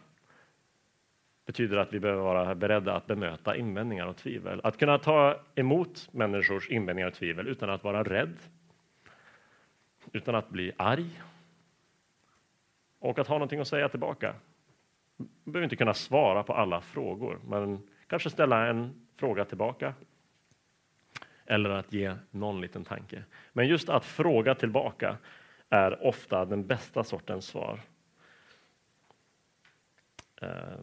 betyder 1.45 1.77
att 1.77 1.93
vi 1.93 1.99
behöver 1.99 2.21
vara 2.21 2.55
beredda 2.55 2.95
att 2.95 3.07
bemöta 3.07 3.55
invändningar 3.55 4.07
och 4.07 4.17
tvivel. 4.17 4.61
Att 4.63 4.77
kunna 4.77 4.97
ta 4.97 5.39
emot 5.55 6.09
människors 6.11 6.69
invändningar 6.69 7.07
och 7.07 7.13
tvivel 7.13 7.47
utan 7.47 7.69
att 7.69 7.83
vara 7.83 8.03
rädd, 8.03 8.37
utan 10.11 10.35
att 10.35 10.49
bli 10.49 10.71
arg 10.77 11.21
och 12.99 13.19
att 13.19 13.27
ha 13.27 13.35
någonting 13.35 13.59
att 13.59 13.67
säga 13.67 13.89
tillbaka. 13.89 14.35
Man 15.19 15.27
behöver 15.53 15.63
inte 15.63 15.75
kunna 15.75 15.93
svara 15.93 16.43
på 16.43 16.53
alla 16.53 16.81
frågor, 16.81 17.39
men 17.47 17.87
kanske 18.07 18.29
ställa 18.29 18.67
en 18.67 19.07
fråga 19.15 19.45
tillbaka. 19.45 19.93
Eller 21.45 21.69
att 21.69 21.93
ge 21.93 22.15
någon 22.31 22.61
liten 22.61 22.83
tanke. 22.83 23.23
Men 23.53 23.67
just 23.67 23.89
att 23.89 24.05
fråga 24.05 24.55
tillbaka 24.55 25.17
är 25.69 26.03
ofta 26.03 26.45
den 26.45 26.67
bästa 26.67 27.03
sortens 27.03 27.45
svar. 27.45 27.79
Eh, 30.41 30.79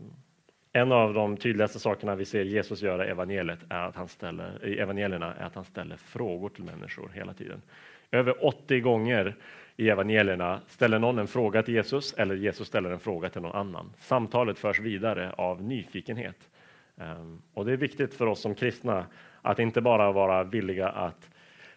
en 0.73 0.93
av 0.93 1.15
de 1.15 1.37
tydligaste 1.37 1.79
sakerna 1.79 2.15
vi 2.15 2.25
ser 2.25 2.45
Jesus 2.45 2.83
göra 2.83 3.07
i 3.07 3.11
evangeliet 3.11 3.59
är 3.69 3.83
att 3.83 3.97
han 3.97 4.09
ställer, 4.09 4.65
i 4.67 4.79
evangelierna 4.79 5.35
är 5.35 5.45
att 5.45 5.55
han 5.55 5.65
ställer 5.65 5.97
frågor 5.97 6.49
till 6.49 6.65
människor 6.65 7.11
hela 7.15 7.35
tiden. 7.35 7.63
Över 8.11 8.45
80 8.47 8.81
gånger 8.81 9.37
i 9.77 9.89
evangelierna 9.89 10.61
ställer 10.69 10.99
någon 10.99 11.19
en 11.19 11.29
fråga 11.29 11.63
till 11.63 11.75
Jesus 11.75 12.13
eller 12.13 12.35
Jesus 12.35 12.69
ställer 12.69 12.91
en 12.91 12.99
fråga 12.99 13.31
till 13.31 13.43
någon 13.43 13.57
annan. 13.57 13.93
Samtalet 13.99 14.59
förs 14.59 14.81
vidare 14.81 15.33
av 15.33 15.63
nyfikenhet. 15.63 16.51
Ehm, 16.97 17.43
och 17.55 17.65
det 17.65 17.73
är 17.73 17.77
viktigt 17.77 18.15
för 18.15 18.27
oss 18.27 18.41
som 18.41 18.55
kristna 18.55 19.07
att 19.43 19.59
inte 19.59 19.81
bara 19.81 20.13
vara 20.13 20.45
villiga 20.45 20.89
att 20.89 21.31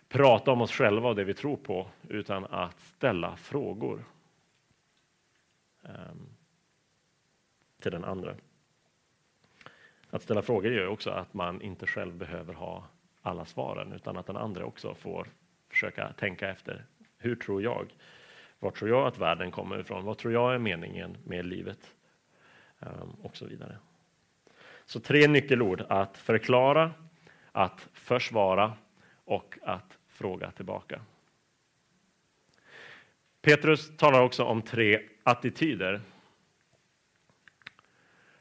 prata 0.09 0.51
om 0.51 0.61
oss 0.61 0.71
själva 0.71 1.09
och 1.09 1.15
det 1.15 1.23
vi 1.23 1.33
tror 1.33 1.57
på, 1.57 1.87
utan 2.09 2.45
att 2.45 2.79
ställa 2.79 3.35
frågor 3.35 4.03
ehm, 5.83 6.29
till 7.81 7.91
den 7.91 8.03
andra. 8.03 8.35
Att 10.09 10.23
ställa 10.23 10.41
frågor 10.41 10.71
gör 10.71 10.87
också 10.87 11.09
att 11.09 11.33
man 11.33 11.61
inte 11.61 11.87
själv 11.87 12.13
behöver 12.13 12.53
ha 12.53 12.87
alla 13.21 13.45
svaren, 13.45 13.93
utan 13.93 14.17
att 14.17 14.25
den 14.25 14.37
andra 14.37 14.65
också 14.65 14.95
får 14.95 15.27
försöka 15.69 16.13
tänka 16.13 16.49
efter 16.49 16.85
hur 17.19 17.35
tror 17.35 17.61
jag? 17.61 17.93
Var 18.59 18.71
tror 18.71 18.89
jag 18.89 19.07
att 19.07 19.17
världen 19.17 19.51
kommer 19.51 19.79
ifrån? 19.79 20.05
Vad 20.05 20.17
tror 20.17 20.33
jag 20.33 20.53
är 20.53 20.59
meningen 20.59 21.17
med 21.23 21.45
livet? 21.45 21.95
Um, 22.79 23.15
och 23.21 23.37
så 23.37 23.45
vidare. 23.45 23.77
Så 24.85 24.99
tre 24.99 25.27
nyckelord, 25.27 25.85
att 25.89 26.17
förklara, 26.17 26.91
att 27.51 27.87
försvara 27.93 28.73
och 29.25 29.57
att 29.61 29.97
fråga 30.07 30.51
tillbaka. 30.51 31.01
Petrus 33.41 33.97
talar 33.97 34.21
också 34.21 34.43
om 34.43 34.61
tre 34.61 35.01
attityder. 35.23 36.01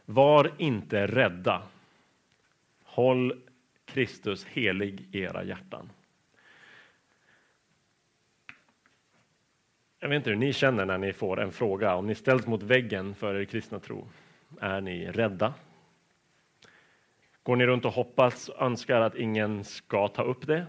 Var 0.05 0.53
inte 0.59 1.07
rädda. 1.07 1.63
Håll 2.83 3.43
Kristus 3.85 4.45
helig 4.45 5.09
i 5.13 5.21
era 5.21 5.45
hjärtan. 5.45 5.91
Jag 10.01 10.09
vet 10.09 10.17
inte 10.17 10.31
hur 10.31 10.37
ni 10.37 10.53
känner 10.53 10.87
när 10.87 10.99
ni 10.99 11.13
får 11.13 11.41
en 11.41 11.53
fråga. 11.53 11.95
Om 11.95 12.07
ni 12.07 12.15
ställs 12.15 12.47
mot 12.47 12.63
väggen 12.63 13.15
för 13.15 13.35
er 13.35 13.45
kristna 13.45 13.81
tro, 13.81 14.09
är 14.61 14.81
ni 14.81 15.11
rädda? 15.11 15.55
Går 17.43 17.57
ni 17.57 17.67
runt 17.67 17.85
och 17.85 17.93
hoppas 17.93 18.49
och 18.49 18.63
önskar 18.63 19.01
att 19.01 19.15
ingen 19.15 19.65
ska 19.65 20.09
ta 20.09 20.23
upp 20.23 20.47
det 20.47 20.67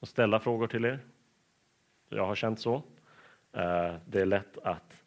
och 0.00 0.08
ställa 0.08 0.40
frågor 0.40 0.66
till 0.66 0.84
er? 0.84 1.00
Jag 2.08 2.26
har 2.26 2.34
känt 2.34 2.60
så. 2.60 2.74
Eh, 3.52 3.94
det 4.06 4.20
är 4.20 4.26
lätt 4.26 4.58
att, 4.64 5.04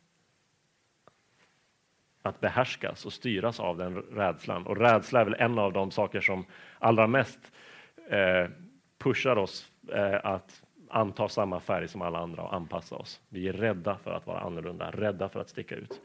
att 2.22 2.40
behärskas 2.40 3.06
och 3.06 3.14
styras 3.14 3.60
av 3.60 3.78
den 3.78 3.96
rädslan. 3.96 4.68
Och 4.68 4.78
rädsla 4.78 5.22
är 5.22 5.26
väl 5.26 5.36
en 5.40 5.60
av 5.60 5.74
de 5.74 5.92
saker 5.92 6.22
som 6.22 6.46
allra 6.80 7.08
mest 7.08 7.52
eh, 8.10 8.50
pushar 8.98 9.36
oss 9.36 9.72
eh, 9.94 10.20
att 10.24 10.65
anta 10.90 11.30
samma 11.30 11.60
färg 11.60 11.88
som 11.88 12.02
alla 12.02 12.20
andra 12.20 12.44
och 12.44 12.54
anpassa 12.54 12.96
oss. 12.96 13.22
Vi 13.30 13.48
är 13.48 13.54
rädda 13.54 13.98
för 13.98 14.12
att 14.12 14.28
vara 14.28 14.40
annorlunda, 14.40 14.92
rädda 14.92 15.30
för 15.30 15.40
att 15.40 15.50
sticka 15.50 15.76
ut. 15.76 16.02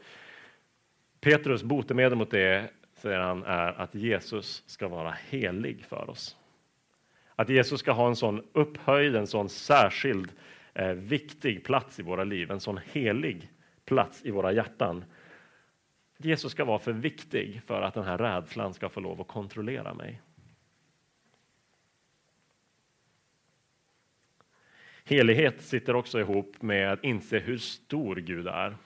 Petrus 1.19 1.63
botemedel 1.63 2.17
mot 2.17 2.31
det, 2.31 2.69
säger 2.93 3.19
han, 3.19 3.43
är 3.43 3.81
att 3.81 3.95
Jesus 3.95 4.63
ska 4.65 4.87
vara 4.87 5.17
helig 5.29 5.85
för 5.85 6.09
oss. 6.09 6.37
Att 7.35 7.49
Jesus 7.49 7.79
ska 7.79 7.91
ha 7.91 8.07
en 8.07 8.15
sån 8.15 8.43
upphöjd, 8.53 9.15
en 9.15 9.27
sån 9.27 9.49
särskild, 9.49 10.31
eh, 10.73 10.87
viktig 10.87 11.63
plats 11.63 11.99
i 11.99 12.03
våra 12.03 12.23
liv, 12.23 12.51
en 12.51 12.59
sån 12.59 12.79
helig 12.91 13.51
plats 13.85 14.25
i 14.25 14.31
våra 14.31 14.51
hjärtan. 14.51 15.05
Jesus 16.17 16.51
ska 16.51 16.65
vara 16.65 16.79
för 16.79 16.91
viktig 16.91 17.61
för 17.65 17.81
att 17.81 17.93
den 17.93 18.03
här 18.03 18.17
rädslan 18.17 18.73
ska 18.73 18.89
få 18.89 18.99
lov 18.99 19.21
att 19.21 19.27
kontrollera 19.27 19.93
mig. 19.93 20.21
Helighet 25.03 25.61
sitter 25.61 25.95
också 25.95 26.19
ihop 26.19 26.61
med 26.61 26.91
att 26.91 27.03
inse 27.03 27.39
hur 27.39 27.57
stor 27.57 28.15
Gud 28.15 28.47
är. 28.47 28.77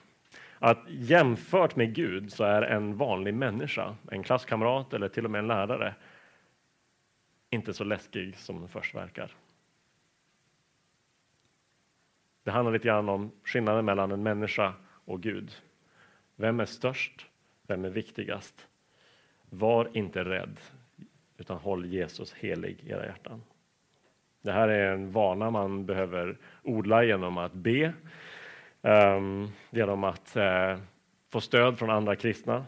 Att 0.58 0.84
jämfört 0.88 1.76
med 1.76 1.94
Gud 1.94 2.32
så 2.32 2.44
är 2.44 2.62
en 2.62 2.96
vanlig 2.96 3.34
människa, 3.34 3.96
en 4.10 4.22
klasskamrat 4.22 4.92
eller 4.92 5.08
till 5.08 5.24
och 5.24 5.30
med 5.30 5.38
en 5.38 5.46
lärare, 5.46 5.94
inte 7.50 7.74
så 7.74 7.84
läskig 7.84 8.36
som 8.36 8.58
den 8.58 8.68
först 8.68 8.94
verkar. 8.94 9.34
Det 12.42 12.50
handlar 12.50 12.72
lite 12.72 12.88
grann 12.88 13.08
om 13.08 13.30
skillnaden 13.44 13.84
mellan 13.84 14.12
en 14.12 14.22
människa 14.22 14.74
och 15.04 15.22
Gud. 15.22 15.52
Vem 16.36 16.60
är 16.60 16.64
störst? 16.64 17.26
Vem 17.62 17.84
är 17.84 17.90
viktigast? 17.90 18.66
Var 19.50 19.90
inte 19.92 20.24
rädd, 20.24 20.60
utan 21.36 21.58
håll 21.58 21.86
Jesus 21.86 22.32
helig 22.32 22.80
i 22.84 22.90
era 22.90 23.06
hjärtan. 23.06 23.42
Det 24.46 24.52
här 24.52 24.68
är 24.68 24.92
en 24.92 25.10
vana 25.10 25.50
man 25.50 25.86
behöver 25.86 26.38
odla 26.62 27.04
genom 27.04 27.38
att 27.38 27.52
be, 27.52 27.92
um, 28.80 29.50
genom 29.70 30.04
att 30.04 30.36
uh, 30.36 30.78
få 31.30 31.40
stöd 31.40 31.78
från 31.78 31.90
andra 31.90 32.16
kristna. 32.16 32.66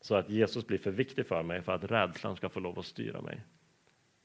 Så 0.00 0.14
att 0.14 0.30
Jesus 0.30 0.66
blir 0.66 0.78
för 0.78 0.90
viktig 0.90 1.26
för 1.26 1.42
mig 1.42 1.62
för 1.62 1.72
att 1.72 1.84
rädslan 1.84 2.36
ska 2.36 2.48
få 2.48 2.60
lov 2.60 2.78
att 2.78 2.84
styra 2.84 3.20
mig. 3.20 3.40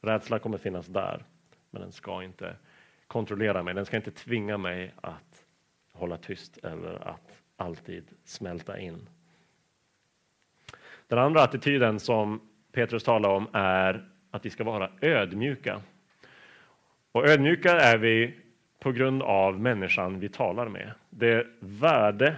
Rädsla 0.02 0.40
kommer 0.40 0.58
finnas 0.58 0.88
där, 0.88 1.26
men 1.70 1.82
den 1.82 1.92
ska 1.92 2.24
inte 2.24 2.56
kontrollera 3.08 3.64
mig. 3.64 3.74
Den 3.74 3.86
ska 3.86 3.98
inte 3.98 4.12
tvinga 4.12 4.58
mig 4.58 4.94
att 5.02 5.46
hålla 5.92 6.18
tyst 6.18 6.58
eller 6.58 7.08
att 7.08 7.42
alltid 7.56 8.04
smälta 8.24 8.80
in. 8.80 9.10
Den 11.08 11.20
andra 11.20 11.44
attityden 11.44 12.00
som 12.00 12.50
Petrus 12.72 13.04
talar 13.04 13.30
om 13.30 13.48
är 13.54 14.06
att 14.32 14.46
vi 14.46 14.50
ska 14.50 14.64
vara 14.64 14.90
ödmjuka. 15.02 15.82
Och 17.12 17.28
ödmjuka 17.28 17.72
är 17.72 17.98
vi 17.98 18.34
på 18.80 18.92
grund 18.92 19.24
av 19.24 19.60
människan 19.60 20.20
vi 20.20 20.30
talar 20.30 20.68
med. 20.68 20.92
Det 21.10 21.48
värde 21.60 22.36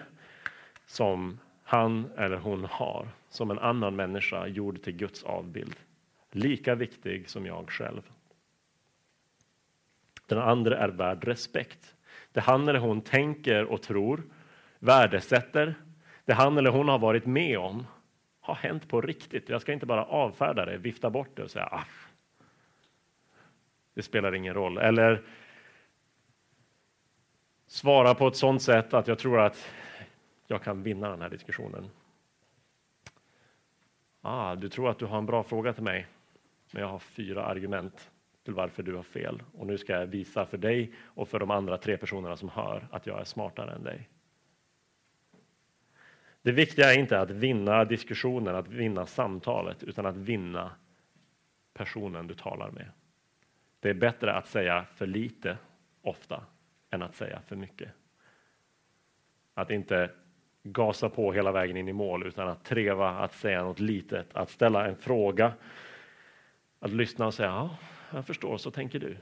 som 0.85 1.39
han 1.63 2.11
eller 2.17 2.37
hon 2.37 2.65
har 2.65 3.07
som 3.29 3.51
en 3.51 3.59
annan 3.59 3.95
människa 3.95 4.47
gjord 4.47 4.81
till 4.81 4.93
Guds 4.93 5.23
avbild. 5.23 5.75
Lika 6.31 6.75
viktig 6.75 7.29
som 7.29 7.45
jag 7.45 7.69
själv. 7.69 8.01
Den 10.25 10.39
andra 10.39 10.77
är 10.77 10.89
värd 10.89 11.23
respekt. 11.23 11.95
Det 12.31 12.39
han 12.39 12.67
eller 12.67 12.79
hon 12.79 13.01
tänker 13.01 13.65
och 13.65 13.81
tror, 13.81 14.23
värdesätter, 14.79 15.75
det 16.25 16.33
han 16.33 16.57
eller 16.57 16.69
hon 16.69 16.89
har 16.89 16.99
varit 16.99 17.25
med 17.25 17.59
om 17.59 17.85
har 18.41 18.55
hänt 18.55 18.87
på 18.87 19.01
riktigt. 19.01 19.49
Jag 19.49 19.61
ska 19.61 19.73
inte 19.73 19.85
bara 19.85 20.05
avfärda 20.05 20.65
det, 20.65 20.77
vifta 20.77 21.09
bort 21.09 21.35
det 21.35 21.43
och 21.43 21.51
säga 21.51 21.65
ah, 21.71 21.85
det 23.93 24.01
spelar 24.01 24.35
ingen 24.35 24.53
roll. 24.53 24.77
Eller 24.77 25.23
svara 27.67 28.15
på 28.15 28.27
ett 28.27 28.35
sådant 28.35 28.61
sätt 28.61 28.93
att 28.93 29.07
jag 29.07 29.19
tror 29.19 29.39
att 29.39 29.69
jag 30.47 30.63
kan 30.63 30.83
vinna 30.83 31.09
den 31.09 31.21
här 31.21 31.29
diskussionen. 31.29 31.89
Ah, 34.21 34.55
du 34.55 34.69
tror 34.69 34.89
att 34.89 34.99
du 34.99 35.05
har 35.05 35.17
en 35.17 35.25
bra 35.25 35.43
fråga 35.43 35.73
till 35.73 35.83
mig, 35.83 36.07
men 36.71 36.81
jag 36.81 36.89
har 36.89 36.99
fyra 36.99 37.45
argument 37.45 38.11
till 38.43 38.53
varför 38.53 38.83
du 38.83 38.95
har 38.95 39.03
fel. 39.03 39.43
Och 39.57 39.67
nu 39.67 39.77
ska 39.77 39.93
jag 39.93 40.07
visa 40.07 40.45
för 40.45 40.57
dig 40.57 40.93
och 41.03 41.27
för 41.27 41.39
de 41.39 41.51
andra 41.51 41.77
tre 41.77 41.97
personerna 41.97 42.37
som 42.37 42.49
hör 42.49 42.87
att 42.91 43.07
jag 43.07 43.19
är 43.19 43.23
smartare 43.23 43.71
än 43.71 43.83
dig. 43.83 44.09
Det 46.41 46.51
viktiga 46.51 46.93
är 46.93 46.99
inte 46.99 47.19
att 47.19 47.31
vinna 47.31 47.85
diskussionen, 47.85 48.55
att 48.55 48.67
vinna 48.67 49.05
samtalet, 49.05 49.83
utan 49.83 50.05
att 50.05 50.17
vinna 50.17 50.71
personen 51.73 52.27
du 52.27 52.33
talar 52.33 52.71
med. 52.71 52.91
Det 53.79 53.89
är 53.89 53.93
bättre 53.93 54.33
att 54.33 54.47
säga 54.47 54.85
för 54.95 55.07
lite 55.07 55.57
ofta 56.01 56.43
än 56.89 57.01
att 57.01 57.15
säga 57.15 57.41
för 57.47 57.55
mycket. 57.55 57.89
Att 59.53 59.71
inte 59.71 60.11
gasa 60.63 61.09
på 61.09 61.33
hela 61.33 61.51
vägen 61.51 61.77
in 61.77 61.87
i 61.87 61.93
mål 61.93 62.27
utan 62.27 62.47
att 62.47 62.63
treva, 62.63 63.09
att 63.09 63.33
säga 63.33 63.63
något 63.63 63.79
litet, 63.79 64.35
att 64.35 64.49
ställa 64.49 64.87
en 64.87 64.95
fråga, 64.95 65.53
att 66.79 66.91
lyssna 66.91 67.27
och 67.27 67.33
säga 67.33 67.49
ja, 67.49 67.77
jag 68.13 68.25
förstår, 68.25 68.57
så 68.57 68.71
tänker 68.71 68.99
du 68.99 69.17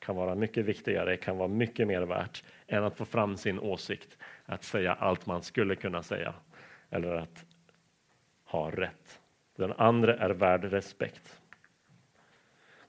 kan 0.00 0.16
vara 0.16 0.34
mycket 0.34 0.64
viktigare, 0.64 1.16
kan 1.16 1.36
vara 1.38 1.48
mycket 1.48 1.86
mer 1.86 2.02
värt 2.02 2.44
än 2.66 2.84
att 2.84 2.96
få 2.96 3.04
fram 3.04 3.36
sin 3.36 3.58
åsikt, 3.58 4.18
att 4.44 4.64
säga 4.64 4.94
allt 4.94 5.26
man 5.26 5.42
skulle 5.42 5.76
kunna 5.76 6.02
säga 6.02 6.34
eller 6.90 7.14
att 7.14 7.44
ha 8.44 8.70
rätt. 8.70 9.20
Den 9.56 9.72
andra 9.72 10.16
är 10.16 10.30
värd 10.30 10.64
respekt. 10.64 11.40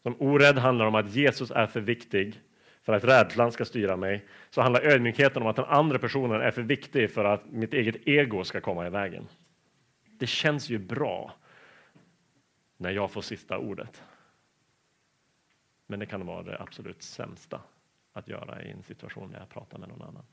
Som 0.03 0.15
orädd 0.19 0.57
handlar 0.57 0.85
om 0.85 0.95
att 0.95 1.15
Jesus 1.15 1.51
är 1.51 1.67
för 1.67 1.81
viktig 1.81 2.41
för 2.83 2.93
att 2.93 3.03
rädslan 3.03 3.51
ska 3.51 3.65
styra 3.65 3.95
mig, 3.97 4.25
så 4.49 4.61
handlar 4.61 4.81
ödmjukheten 4.81 5.41
om 5.41 5.47
att 5.47 5.55
den 5.55 5.65
andra 5.65 5.99
personen 5.99 6.41
är 6.41 6.51
för 6.51 6.61
viktig 6.61 7.11
för 7.11 7.25
att 7.25 7.45
mitt 7.51 7.73
eget 7.73 8.07
ego 8.07 8.43
ska 8.43 8.61
komma 8.61 8.87
i 8.87 8.89
vägen. 8.89 9.27
Det 10.05 10.27
känns 10.27 10.69
ju 10.69 10.77
bra 10.77 11.33
när 12.77 12.91
jag 12.91 13.11
får 13.11 13.21
sista 13.21 13.57
ordet. 13.57 14.03
Men 15.91 15.99
det 15.99 16.05
kan 16.05 16.25
vara 16.25 16.43
det 16.43 16.57
absolut 16.59 17.03
sämsta 17.03 17.61
att 18.13 18.27
göra 18.27 18.63
i 18.63 18.71
en 18.71 18.83
situation 18.83 19.31
där 19.31 19.39
jag 19.39 19.49
pratar 19.49 19.77
med 19.77 19.89
någon 19.89 20.01
annan. 20.01 20.23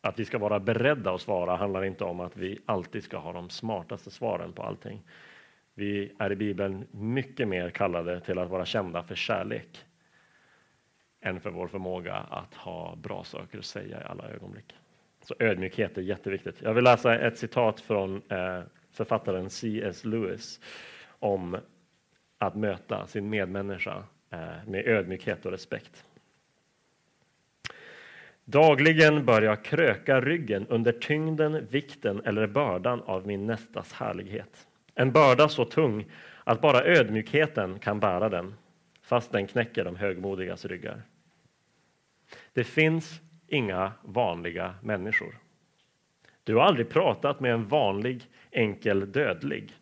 Att 0.00 0.18
vi 0.18 0.24
ska 0.24 0.38
vara 0.38 0.60
beredda 0.60 1.14
att 1.14 1.20
svara 1.20 1.56
handlar 1.56 1.84
inte 1.84 2.04
om 2.04 2.20
att 2.20 2.36
vi 2.36 2.58
alltid 2.66 3.04
ska 3.04 3.18
ha 3.18 3.32
de 3.32 3.50
smartaste 3.50 4.10
svaren 4.10 4.52
på 4.52 4.62
allting. 4.62 5.02
Vi 5.74 6.12
är 6.18 6.32
i 6.32 6.36
Bibeln 6.36 6.86
mycket 6.90 7.48
mer 7.48 7.70
kallade 7.70 8.20
till 8.20 8.38
att 8.38 8.50
vara 8.50 8.64
kända 8.64 9.02
för 9.02 9.14
kärlek 9.14 9.84
än 11.20 11.40
för 11.40 11.50
vår 11.50 11.68
förmåga 11.68 12.14
att 12.14 12.54
ha 12.54 12.96
bra 12.96 13.24
saker 13.24 13.58
att 13.58 13.64
säga 13.64 14.00
i 14.00 14.04
alla 14.04 14.28
ögonblick. 14.28 14.74
Så 15.20 15.34
ödmjukhet 15.38 15.98
är 15.98 16.02
jätteviktigt. 16.02 16.62
Jag 16.62 16.74
vill 16.74 16.84
läsa 16.84 17.18
ett 17.18 17.38
citat 17.38 17.80
från 17.80 18.22
eh, 18.28 18.62
författaren 18.94 19.50
C.S. 19.50 20.04
Lewis 20.04 20.60
om 21.18 21.56
att 22.38 22.54
möta 22.54 23.06
sin 23.06 23.30
medmänniska 23.30 24.04
eh, 24.30 24.38
med 24.66 24.86
ödmjukhet 24.86 25.46
och 25.46 25.52
respekt. 25.52 26.04
Dagligen 28.44 29.24
bör 29.24 29.42
jag 29.42 29.64
kröka 29.64 30.20
ryggen 30.20 30.66
under 30.66 30.92
tyngden, 30.92 31.66
vikten 31.70 32.22
eller 32.24 32.46
bördan 32.46 33.02
av 33.02 33.26
min 33.26 33.46
nästas 33.46 33.92
härlighet. 33.92 34.66
En 34.94 35.12
börda 35.12 35.48
så 35.48 35.64
tung 35.64 36.06
att 36.44 36.60
bara 36.60 36.84
ödmjukheten 36.84 37.78
kan 37.78 38.00
bära 38.00 38.28
den, 38.28 38.54
fast 39.02 39.32
den 39.32 39.46
knäcker 39.46 39.84
de 39.84 39.96
högmodigas 39.96 40.64
ryggar. 40.64 41.02
Det 42.52 42.64
finns 42.64 43.20
inga 43.46 43.92
vanliga 44.02 44.74
människor. 44.82 45.43
Du 46.44 46.54
har 46.54 46.62
aldrig 46.62 46.88
pratat 46.88 47.40
med 47.40 47.52
en 47.52 47.68
vanlig, 47.68 48.22
enkel 48.50 49.12
dödlig. 49.12 49.72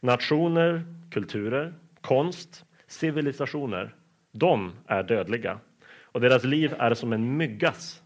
Nationer, 0.00 0.82
kulturer, 1.10 1.74
konst, 2.00 2.64
civilisationer, 2.86 3.94
de 4.32 4.72
är 4.86 5.02
dödliga 5.02 5.60
och 5.86 6.20
deras 6.20 6.44
liv 6.44 6.74
är 6.78 6.94
som 6.94 7.12
en 7.12 7.36
myggas 7.36 8.02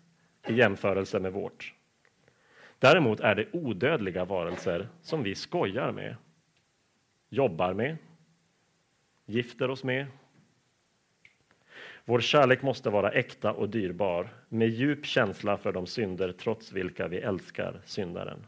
i 0.48 0.54
jämförelse 0.54 1.20
med 1.20 1.32
vårt. 1.32 1.74
Däremot 2.78 3.20
är 3.20 3.34
det 3.34 3.46
odödliga 3.52 4.24
varelser 4.24 4.88
som 5.02 5.22
vi 5.22 5.34
skojar 5.34 5.92
med, 5.92 6.16
jobbar 7.28 7.74
med, 7.74 7.96
gifter 9.26 9.70
oss 9.70 9.84
med. 9.84 10.06
Vår 12.08 12.20
kärlek 12.20 12.62
måste 12.62 12.90
vara 12.90 13.10
äkta 13.10 13.52
och 13.52 13.68
dyrbar, 13.68 14.28
med 14.48 14.68
djup 14.68 15.06
känsla 15.06 15.56
för 15.56 15.72
de 15.72 15.86
synder 15.86 16.32
trots 16.32 16.72
vilka 16.72 17.08
vi 17.08 17.18
älskar 17.18 17.80
syndaren. 17.84 18.46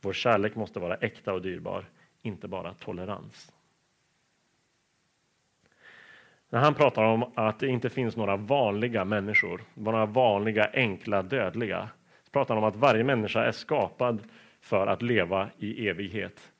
Vår 0.00 0.12
kärlek 0.12 0.54
måste 0.54 0.80
vara 0.80 0.94
äkta 0.94 1.32
och 1.32 1.42
dyrbar, 1.42 1.84
inte 2.22 2.48
bara 2.48 2.74
tolerans. 2.74 3.52
När 6.48 6.60
han 6.60 6.74
pratar 6.74 7.04
om 7.04 7.32
att 7.34 7.58
det 7.58 7.68
inte 7.68 7.90
finns 7.90 8.16
några 8.16 8.36
vanliga 8.36 9.04
människor, 9.04 9.64
några 9.74 10.06
vanliga, 10.06 10.70
enkla, 10.72 11.22
dödliga, 11.22 11.88
så 12.24 12.30
pratar 12.30 12.54
han 12.54 12.64
om 12.64 12.68
att 12.68 12.76
varje 12.76 13.04
människa 13.04 13.44
är 13.44 13.52
skapad 13.52 14.22
för 14.60 14.86
att 14.86 15.02
leva 15.02 15.50
i 15.58 15.88
evighet 15.88 16.52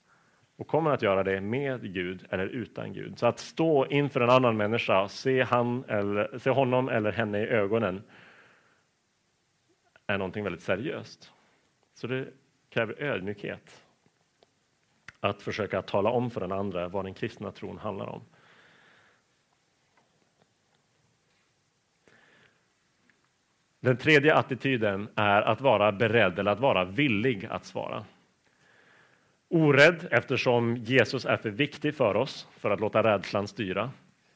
och 0.58 0.66
kommer 0.66 0.90
att 0.90 1.02
göra 1.02 1.22
det 1.22 1.40
med 1.40 1.94
Gud 1.94 2.26
eller 2.30 2.46
utan 2.46 2.92
Gud. 2.92 3.18
Så 3.18 3.26
att 3.26 3.38
stå 3.38 3.86
inför 3.86 4.20
en 4.20 4.30
annan 4.30 4.56
människa 4.56 5.02
och 5.02 5.10
se, 5.10 5.42
han 5.42 5.84
eller, 5.88 6.38
se 6.38 6.50
honom 6.50 6.88
eller 6.88 7.12
henne 7.12 7.38
i 7.38 7.46
ögonen 7.46 8.02
är 10.06 10.18
någonting 10.18 10.44
väldigt 10.44 10.62
seriöst. 10.62 11.32
Så 11.94 12.06
det 12.06 12.28
kräver 12.68 13.02
ödmjukhet 13.02 13.84
att 15.20 15.42
försöka 15.42 15.82
tala 15.82 16.10
om 16.10 16.30
för 16.30 16.40
den 16.40 16.52
andra 16.52 16.88
vad 16.88 17.04
den 17.04 17.14
kristna 17.14 17.52
tron 17.52 17.78
handlar 17.78 18.06
om. 18.06 18.22
Den 23.80 23.96
tredje 23.96 24.34
attityden 24.34 25.08
är 25.14 25.42
att 25.42 25.60
vara 25.60 25.92
beredd 25.92 26.38
eller 26.38 26.50
att 26.50 26.60
vara 26.60 26.84
villig 26.84 27.46
att 27.46 27.64
svara. 27.64 28.04
Orädd 29.50 30.08
eftersom 30.10 30.76
Jesus 30.76 31.24
är 31.24 31.36
för 31.36 31.50
viktig 31.50 31.94
för 31.94 32.14
oss 32.14 32.48
för 32.56 32.70
att 32.70 32.80
låta 32.80 33.02
rädslan 33.02 33.48
styra. 33.48 33.90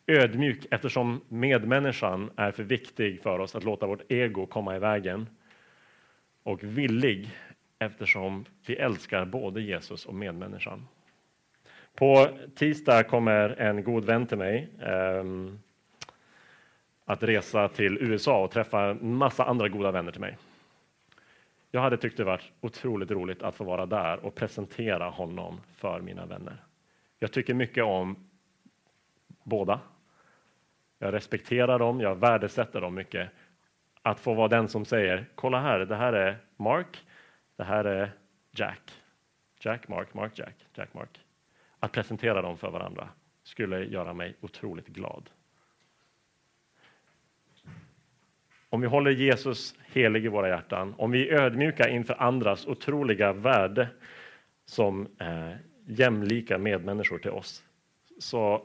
Ödmjuk 0.07 0.67
eftersom 0.71 1.21
medmänniskan 1.29 2.31
är 2.37 2.53
för 2.53 2.63
viktig 2.63 3.23
för 3.23 3.39
oss 3.39 3.57
att 3.57 3.65
låta 3.65 3.87
vårt 3.87 4.13
ego 4.13 4.47
komma 4.47 4.77
i 4.77 4.79
vägen. 4.79 5.27
Och 6.43 6.65
villig 6.65 7.31
eftersom 7.79 8.45
vi 8.67 8.77
älskar 8.77 9.25
både 9.25 9.63
Jesus 9.63 10.07
och 10.07 10.15
medmänniskan. 10.15 10.89
På 11.95 12.29
tisdag 12.55 13.03
kommer 13.03 13.61
en 13.61 13.85
god 13.85 14.05
vän 14.05 14.27
till 14.27 14.39
mig 14.39 14.69
eh, 14.81 15.25
att 17.05 17.23
resa 17.23 17.69
till 17.69 17.99
USA 18.01 18.45
och 18.45 18.51
träffa 18.51 18.91
en 18.91 19.15
massa 19.15 19.45
andra 19.45 19.69
goda 19.69 19.91
vänner 19.91 20.13
till 20.13 20.21
mig. 20.21 20.37
Jag 21.75 21.81
hade 21.81 21.97
tyckt 21.97 22.17
det 22.17 22.25
varit 22.25 22.53
otroligt 22.61 23.11
roligt 23.11 23.43
att 23.43 23.55
få 23.55 23.65
vara 23.65 23.87
där 23.87 24.25
och 24.25 24.35
presentera 24.35 25.09
honom 25.09 25.61
för 25.73 26.01
mina 26.01 26.27
vänner. 26.27 26.57
Jag 27.19 27.33
tycker 27.33 27.55
mycket 27.55 27.85
om 27.85 28.29
båda. 29.43 29.81
Jag 30.99 31.15
respekterar 31.15 31.79
dem, 31.79 32.01
jag 32.01 32.15
värdesätter 32.15 32.81
dem 32.81 32.95
mycket. 32.95 33.31
Att 34.03 34.21
få 34.21 34.35
vara 34.35 34.49
den 34.49 34.69
som 34.69 34.85
säger, 34.85 35.27
kolla 35.35 35.61
här, 35.61 35.79
det 35.79 35.97
här 35.97 36.13
är 36.13 36.39
Mark, 36.57 37.07
det 37.57 37.65
här 37.65 37.85
är 37.85 38.13
Jack. 38.51 38.93
Jack, 39.61 39.89
Mark, 39.89 40.15
Mark, 40.15 40.39
Jack, 40.39 40.67
Jack, 40.75 40.95
Mark. 40.95 41.21
Att 41.79 41.93
presentera 41.93 42.43
dem 42.43 42.57
för 42.57 42.71
varandra 42.71 43.09
skulle 43.43 43.85
göra 43.85 44.15
mig 44.15 44.37
otroligt 44.41 44.89
glad. 44.89 45.31
Om 48.73 48.81
vi 48.81 48.87
håller 48.87 49.11
Jesus 49.11 49.75
helig 49.87 50.25
i 50.25 50.29
våra 50.29 50.49
hjärtan, 50.49 50.95
om 50.99 51.11
vi 51.11 51.29
är 51.29 51.41
ödmjuka 51.41 51.89
inför 51.89 52.23
andras 52.23 52.67
otroliga 52.67 53.33
värde 53.33 53.89
som 54.65 55.09
eh, 55.19 55.53
jämlika 55.87 56.59
medmänniskor 56.59 57.19
till 57.19 57.31
oss, 57.31 57.65
så 58.19 58.63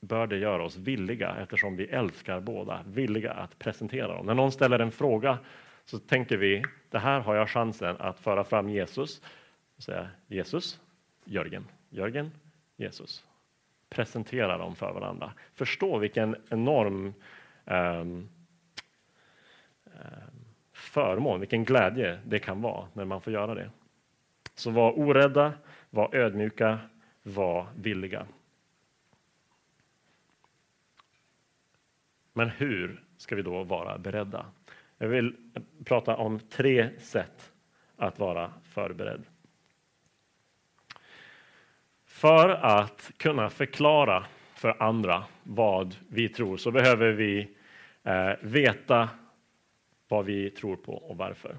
bör 0.00 0.26
det 0.26 0.36
göra 0.36 0.64
oss 0.64 0.76
villiga, 0.76 1.36
eftersom 1.42 1.76
vi 1.76 1.84
älskar 1.84 2.40
båda, 2.40 2.84
villiga 2.86 3.32
att 3.32 3.58
presentera 3.58 4.14
dem. 4.14 4.26
När 4.26 4.34
någon 4.34 4.52
ställer 4.52 4.78
en 4.78 4.92
fråga 4.92 5.38
så 5.84 5.98
tänker 5.98 6.36
vi, 6.36 6.62
det 6.90 6.98
här 6.98 7.20
har 7.20 7.34
jag 7.34 7.48
chansen 7.48 7.96
att 7.98 8.20
föra 8.20 8.44
fram 8.44 8.68
Jesus. 8.68 9.22
Och 9.76 9.82
säga, 9.82 10.08
Jesus, 10.26 10.80
Jörgen, 11.24 11.64
Jörgen, 11.90 12.30
Jesus. 12.76 13.24
Presentera 13.90 14.58
dem 14.58 14.76
för 14.76 14.92
varandra. 14.92 15.32
Förstå 15.54 15.98
vilken 15.98 16.36
enorm 16.50 17.14
um, 17.64 18.28
förmån, 20.72 21.40
vilken 21.40 21.64
glädje 21.64 22.18
det 22.24 22.38
kan 22.38 22.62
vara 22.62 22.88
när 22.92 23.04
man 23.04 23.20
får 23.20 23.32
göra 23.32 23.54
det. 23.54 23.70
Så 24.54 24.70
var 24.70 24.98
orädda, 24.98 25.52
var 25.90 26.14
ödmjuka, 26.14 26.78
var 27.22 27.66
villiga. 27.76 28.26
Men 32.32 32.50
hur 32.50 33.02
ska 33.16 33.36
vi 33.36 33.42
då 33.42 33.62
vara 33.62 33.98
beredda? 33.98 34.46
Jag 34.98 35.08
vill 35.08 35.36
prata 35.84 36.16
om 36.16 36.40
tre 36.40 36.98
sätt 36.98 37.52
att 37.96 38.18
vara 38.18 38.52
förberedd. 38.62 39.24
För 42.06 42.48
att 42.48 43.12
kunna 43.16 43.50
förklara 43.50 44.26
för 44.54 44.82
andra 44.82 45.24
vad 45.42 45.96
vi 46.08 46.28
tror 46.28 46.56
så 46.56 46.70
behöver 46.70 47.12
vi 47.12 47.56
eh, 48.02 48.32
veta 48.40 49.08
vad 50.08 50.24
vi 50.24 50.50
tror 50.50 50.76
på 50.76 50.92
och 50.92 51.16
varför. 51.16 51.56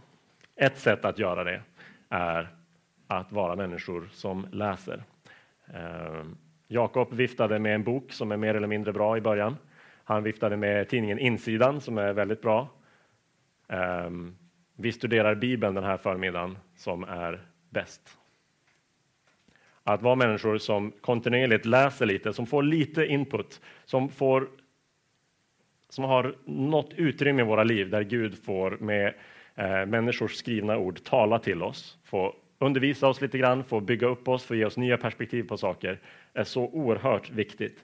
Ett 0.55 0.77
sätt 0.77 1.05
att 1.05 1.19
göra 1.19 1.43
det 1.43 1.62
är 2.10 2.49
att 3.07 3.31
vara 3.31 3.55
människor 3.55 4.10
som 4.12 4.47
läser. 4.51 5.03
Ehm, 5.73 6.38
Jakob 6.67 7.13
viftade 7.13 7.60
med 7.60 7.75
en 7.75 7.83
bok 7.83 8.12
som 8.12 8.31
är 8.31 8.38
mer 8.38 8.55
eller 8.55 8.67
mindre 8.67 8.93
bra 8.93 9.17
i 9.17 9.21
början. 9.21 9.57
Han 10.03 10.23
viftade 10.23 10.57
med 10.57 10.89
tidningen 10.89 11.19
Insidan 11.19 11.81
som 11.81 11.97
är 11.97 12.13
väldigt 12.13 12.41
bra. 12.41 12.69
Ehm, 13.67 14.36
vi 14.75 14.91
studerar 14.91 15.36
Bibeln 15.36 15.75
den 15.75 15.83
här 15.83 15.97
förmiddagen 15.97 16.57
som 16.75 17.03
är 17.03 17.45
bäst. 17.69 18.17
Att 19.83 20.01
vara 20.01 20.15
människor 20.15 20.57
som 20.57 20.91
kontinuerligt 20.91 21.65
läser 21.65 22.05
lite, 22.05 22.33
som 22.33 22.47
får 22.47 22.63
lite 22.63 23.05
input, 23.05 23.62
som 23.86 24.10
får 24.10 24.49
som 25.89 26.04
har 26.04 26.36
något 26.45 26.93
utrymme 26.93 27.41
i 27.41 27.45
våra 27.45 27.63
liv 27.63 27.89
där 27.89 28.02
Gud 28.02 28.43
får 28.43 28.78
med 28.80 29.13
eh, 29.56 29.86
människors 29.86 30.36
skrivna 30.36 30.78
ord 30.78 31.04
tala 31.04 31.39
till 31.39 31.63
oss, 31.63 31.97
få 32.04 32.36
undervisa 32.60 33.08
oss 33.08 33.21
lite 33.21 33.38
grann, 33.38 33.63
få 33.63 33.80
bygga 33.80 34.08
upp 34.08 34.28
oss, 34.28 34.43
få 34.43 34.56
ge 34.56 34.65
oss 34.65 34.78
nya 34.78 34.97
perspektiv 34.97 35.43
på 35.43 35.58
saker, 35.58 36.00
är 36.34 36.43
så 36.43 36.63
oerhört 36.63 37.30
viktigt 37.30 37.84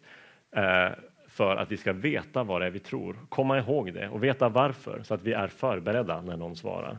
eh, 0.55 0.89
för 1.27 1.55
att 1.55 1.71
vi 1.71 1.77
ska 1.77 1.93
veta 1.93 2.43
vad 2.43 2.61
det 2.61 2.65
är 2.65 2.71
vi 2.71 2.79
tror, 2.79 3.15
komma 3.29 3.57
ihåg 3.57 3.93
det 3.93 4.09
och 4.09 4.23
veta 4.23 4.49
varför, 4.49 5.03
så 5.03 5.13
att 5.13 5.23
vi 5.23 5.33
är 5.33 5.47
förberedda 5.47 6.21
när 6.21 6.37
någon 6.37 6.55
svarar. 6.55 6.97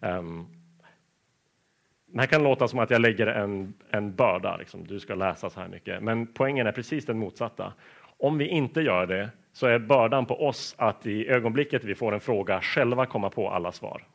Um, 0.00 0.46
det 2.06 2.20
här 2.20 2.26
kan 2.26 2.42
låta 2.42 2.68
som 2.68 2.78
att 2.78 2.90
jag 2.90 3.00
lägger 3.00 3.26
en, 3.26 3.74
en 3.90 4.14
börda, 4.14 4.56
liksom, 4.56 4.86
du 4.86 5.00
ska 5.00 5.14
läsa 5.14 5.50
så 5.50 5.60
här 5.60 5.68
mycket, 5.68 6.02
men 6.02 6.26
poängen 6.26 6.66
är 6.66 6.72
precis 6.72 7.06
den 7.06 7.18
motsatta. 7.18 7.72
Om 8.18 8.38
vi 8.38 8.48
inte 8.48 8.80
gör 8.80 9.06
det 9.06 9.30
så 9.52 9.66
är 9.66 9.78
bördan 9.78 10.26
på 10.26 10.46
oss 10.46 10.74
att 10.78 11.06
i 11.06 11.28
ögonblicket 11.28 11.84
vi 11.84 11.94
får 11.94 12.14
en 12.14 12.20
fråga 12.20 12.60
själva 12.60 13.06
komma 13.06 13.30
på 13.30 13.50
alla 13.50 13.72
svar. 13.72 14.06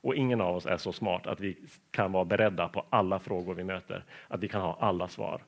Och 0.00 0.14
ingen 0.14 0.40
av 0.40 0.56
oss 0.56 0.66
är 0.66 0.76
så 0.76 0.92
smart 0.92 1.26
att 1.26 1.40
vi 1.40 1.56
kan 1.90 2.12
vara 2.12 2.24
beredda 2.24 2.68
på 2.68 2.86
alla 2.90 3.18
frågor 3.18 3.54
vi 3.54 3.64
möter, 3.64 4.04
att 4.28 4.40
vi 4.40 4.48
kan 4.48 4.60
ha 4.60 4.76
alla 4.80 5.08
svar. 5.08 5.42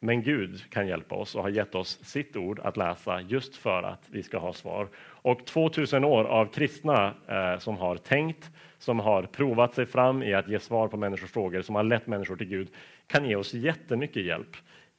Men 0.00 0.22
Gud 0.22 0.70
kan 0.70 0.86
hjälpa 0.86 1.14
oss 1.14 1.34
och 1.34 1.42
har 1.42 1.50
gett 1.50 1.74
oss 1.74 2.04
sitt 2.04 2.36
ord 2.36 2.60
att 2.60 2.76
läsa 2.76 3.20
just 3.20 3.56
för 3.56 3.82
att 3.82 4.08
vi 4.10 4.22
ska 4.22 4.38
ha 4.38 4.52
svar. 4.52 4.88
Och 4.98 5.46
2000 5.46 6.04
år 6.04 6.24
av 6.24 6.46
kristna 6.46 7.14
eh, 7.28 7.58
som 7.58 7.76
har 7.76 7.96
tänkt, 7.96 8.50
som 8.78 9.00
har 9.00 9.22
provat 9.22 9.74
sig 9.74 9.86
fram 9.86 10.22
i 10.22 10.34
att 10.34 10.48
ge 10.48 10.58
svar 10.58 10.88
på 10.88 10.96
människors 10.96 11.30
frågor, 11.30 11.62
som 11.62 11.74
har 11.74 11.82
lett 11.82 12.06
människor 12.06 12.36
till 12.36 12.46
Gud, 12.46 12.68
kan 13.06 13.24
ge 13.24 13.36
oss 13.36 13.54
jättemycket 13.54 14.24
hjälp 14.24 14.56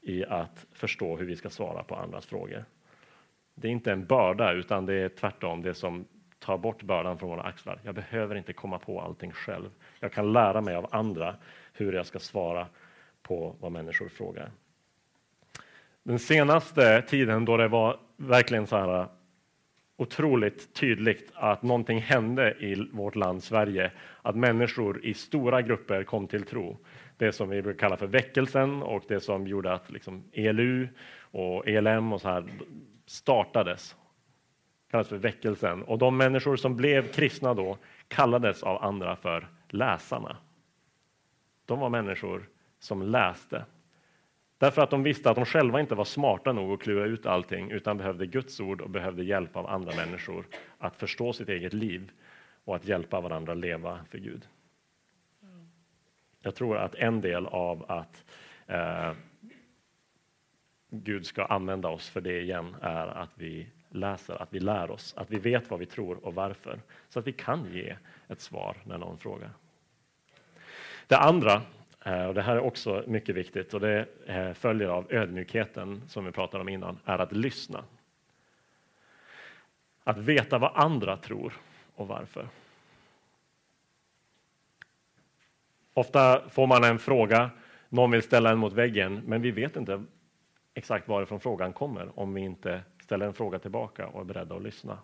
i 0.07 0.25
att 0.25 0.65
förstå 0.73 1.17
hur 1.17 1.25
vi 1.25 1.35
ska 1.35 1.49
svara 1.49 1.83
på 1.83 1.95
andras 1.95 2.25
frågor. 2.25 2.65
Det 3.55 3.67
är 3.67 3.71
inte 3.71 3.91
en 3.91 4.05
börda, 4.05 4.53
utan 4.53 4.85
det 4.85 4.93
är 4.93 5.09
tvärtom 5.09 5.61
det 5.61 5.73
som 5.73 6.05
tar 6.39 6.57
bort 6.57 6.83
bördan 6.83 7.17
från 7.17 7.29
våra 7.29 7.41
axlar. 7.41 7.79
Jag 7.83 7.95
behöver 7.95 8.35
inte 8.35 8.53
komma 8.53 8.79
på 8.79 9.01
allting 9.01 9.31
själv. 9.31 9.69
Jag 9.99 10.11
kan 10.11 10.33
lära 10.33 10.61
mig 10.61 10.75
av 10.75 10.87
andra 10.91 11.35
hur 11.73 11.93
jag 11.93 12.05
ska 12.05 12.19
svara 12.19 12.67
på 13.21 13.55
vad 13.59 13.71
människor 13.71 14.09
frågar. 14.09 14.51
Den 16.03 16.19
senaste 16.19 17.01
tiden 17.01 17.45
då 17.45 17.57
det 17.57 17.67
var 17.67 17.99
verkligen 18.17 18.67
så 18.67 18.77
här 18.77 18.99
äh, 18.99 19.07
otroligt 19.97 20.73
tydligt 20.73 21.31
att 21.33 21.63
någonting 21.63 22.01
hände 22.01 22.51
i 22.59 22.89
vårt 22.91 23.15
land 23.15 23.43
Sverige, 23.43 23.91
att 24.21 24.35
människor 24.35 25.05
i 25.05 25.13
stora 25.13 25.61
grupper 25.61 26.03
kom 26.03 26.27
till 26.27 26.43
tro. 26.43 26.77
Det 27.17 27.31
som 27.31 27.49
vi 27.49 27.61
brukar 27.61 27.79
kalla 27.79 27.97
för 27.97 28.07
väckelsen 28.07 28.83
och 28.83 29.03
det 29.07 29.19
som 29.19 29.47
gjorde 29.47 29.73
att 29.73 29.91
liksom 29.91 30.23
ELU 30.33 30.87
och 31.19 31.67
ELM 31.67 32.13
och 32.13 32.21
så 32.21 32.27
här 32.27 32.45
startades. 33.05 33.95
kallas 34.91 35.07
för 35.07 35.17
väckelsen. 35.17 35.83
Och 35.83 35.97
de 35.97 36.17
människor 36.17 36.55
som 36.55 36.75
blev 36.75 37.11
kristna 37.11 37.53
då 37.53 37.77
kallades 38.07 38.63
av 38.63 38.83
andra 38.83 39.15
för 39.15 39.47
läsarna. 39.69 40.37
De 41.65 41.79
var 41.79 41.89
människor 41.89 42.49
som 42.79 43.01
läste 43.01 43.65
Därför 44.57 44.81
att 44.81 44.89
de 44.89 45.03
visste 45.03 45.29
att 45.29 45.35
de 45.35 45.45
själva 45.45 45.79
inte 45.79 45.95
var 45.95 46.05
smarta 46.05 46.53
nog 46.53 46.73
att 46.73 46.79
klura 46.79 47.05
ut 47.05 47.25
allting 47.25 47.71
utan 47.71 47.97
behövde 47.97 48.27
Guds 48.27 48.59
ord 48.59 48.81
och 48.81 48.89
behövde 48.89 49.23
hjälp 49.23 49.55
av 49.55 49.67
andra 49.67 49.95
människor 49.95 50.45
att 50.77 50.95
förstå 50.95 51.33
sitt 51.33 51.49
eget 51.49 51.73
liv 51.73 52.11
och 52.63 52.75
att 52.75 52.85
hjälpa 52.85 53.21
varandra 53.21 53.53
leva 53.53 53.99
för 54.09 54.17
Gud. 54.17 54.47
Jag 56.47 56.55
tror 56.55 56.77
att 56.77 56.95
en 56.95 57.21
del 57.21 57.45
av 57.45 57.85
att 57.91 58.25
eh, 58.67 59.11
Gud 60.89 61.25
ska 61.25 61.45
använda 61.45 61.89
oss 61.89 62.09
för 62.09 62.21
det 62.21 62.41
igen 62.41 62.75
är 62.81 63.07
att 63.07 63.29
vi 63.35 63.67
läser, 63.89 64.41
att 64.41 64.53
vi 64.53 64.59
lär 64.59 64.91
oss, 64.91 65.13
att 65.17 65.31
vi 65.31 65.39
vet 65.39 65.69
vad 65.69 65.79
vi 65.79 65.85
tror 65.85 66.25
och 66.25 66.35
varför, 66.35 66.79
så 67.09 67.19
att 67.19 67.27
vi 67.27 67.33
kan 67.33 67.73
ge 67.73 67.95
ett 68.27 68.41
svar 68.41 68.77
när 68.83 68.97
någon 68.97 69.17
frågar. 69.17 69.49
Det 71.07 71.17
andra 71.17 71.61
eh, 72.05 72.25
och 72.25 72.33
det 72.33 72.41
här 72.41 72.55
är 72.55 72.59
också 72.61 73.03
mycket 73.07 73.35
viktigt 73.35 73.73
och 73.73 73.79
det 73.79 74.05
eh, 74.25 74.53
följer 74.53 74.87
av 74.87 75.13
ödmjukheten 75.13 76.01
som 76.07 76.25
vi 76.25 76.31
pratade 76.31 76.61
om 76.61 76.69
innan, 76.69 76.99
är 77.05 77.19
att 77.19 77.31
lyssna. 77.31 77.83
Att 80.03 80.17
veta 80.17 80.57
vad 80.57 80.71
andra 80.75 81.17
tror 81.17 81.53
och 81.95 82.07
varför. 82.07 82.47
Ofta 85.97 86.49
får 86.49 86.67
man 86.67 86.83
en 86.83 86.99
fråga, 86.99 87.49
någon 87.89 88.11
vill 88.11 88.21
ställa 88.21 88.49
en 88.49 88.57
mot 88.57 88.73
väggen, 88.73 89.21
men 89.25 89.41
vi 89.41 89.51
vet 89.51 89.75
inte 89.75 90.03
exakt 90.73 91.07
varifrån 91.07 91.39
frågan 91.39 91.73
kommer 91.73 92.19
om 92.19 92.33
vi 92.33 92.41
inte 92.41 92.81
ställer 93.03 93.25
en 93.25 93.33
fråga 93.33 93.59
tillbaka 93.59 94.07
och 94.07 94.21
är 94.21 94.25
beredda 94.25 94.55
att 94.55 94.61
lyssna. 94.61 94.99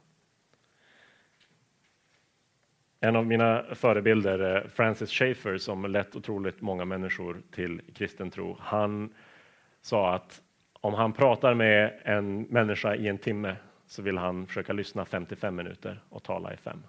En 2.99 3.15
av 3.15 3.25
mina 3.25 3.63
förebilder 3.75 4.39
är 4.39 4.67
Francis 4.67 5.12
Schaeffer 5.12 5.58
som 5.58 5.86
lett 5.86 6.15
otroligt 6.15 6.62
många 6.62 6.86
människor 6.86 7.41
till 7.51 7.82
kristen 7.95 8.32
tro. 8.32 8.58
Han 8.60 9.13
sa 9.82 10.15
att 10.15 10.41
om 10.73 10.93
han 10.93 11.13
pratar 11.13 11.53
med 11.53 12.01
en 12.03 12.41
människa 12.41 12.95
i 12.95 13.08
en 13.08 13.17
timme 13.17 13.56
så 13.86 14.01
vill 14.01 14.17
han 14.17 14.47
försöka 14.47 14.73
lyssna 14.73 15.06
55 15.06 15.56
minuter 15.56 16.03
och 16.10 16.23
tala 16.23 16.53
i 16.53 16.58
fem. 16.58 16.84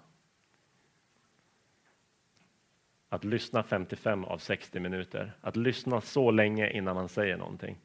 Att 3.15 3.23
lyssna 3.23 3.63
55 3.63 4.25
av 4.25 4.37
60 4.37 4.79
minuter, 4.79 5.31
att 5.41 5.55
lyssna 5.55 6.01
så 6.01 6.31
länge 6.31 6.69
innan 6.69 6.95
man 6.95 7.09
säger 7.09 7.37
någonting 7.37 7.77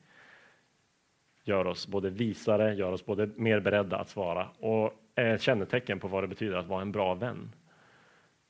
gör 1.44 1.66
oss 1.66 1.86
både 1.86 2.10
visare, 2.10 2.74
gör 2.74 2.92
oss 2.92 3.06
både 3.06 3.30
mer 3.36 3.60
beredda 3.60 3.96
att 3.96 4.08
svara 4.08 4.48
och 4.58 4.92
är 5.14 5.34
ett 5.34 5.42
kännetecken 5.42 6.00
på 6.00 6.08
vad 6.08 6.22
det 6.22 6.28
betyder 6.28 6.56
att 6.56 6.66
vara 6.66 6.82
en 6.82 6.92
bra 6.92 7.14
vän. 7.14 7.52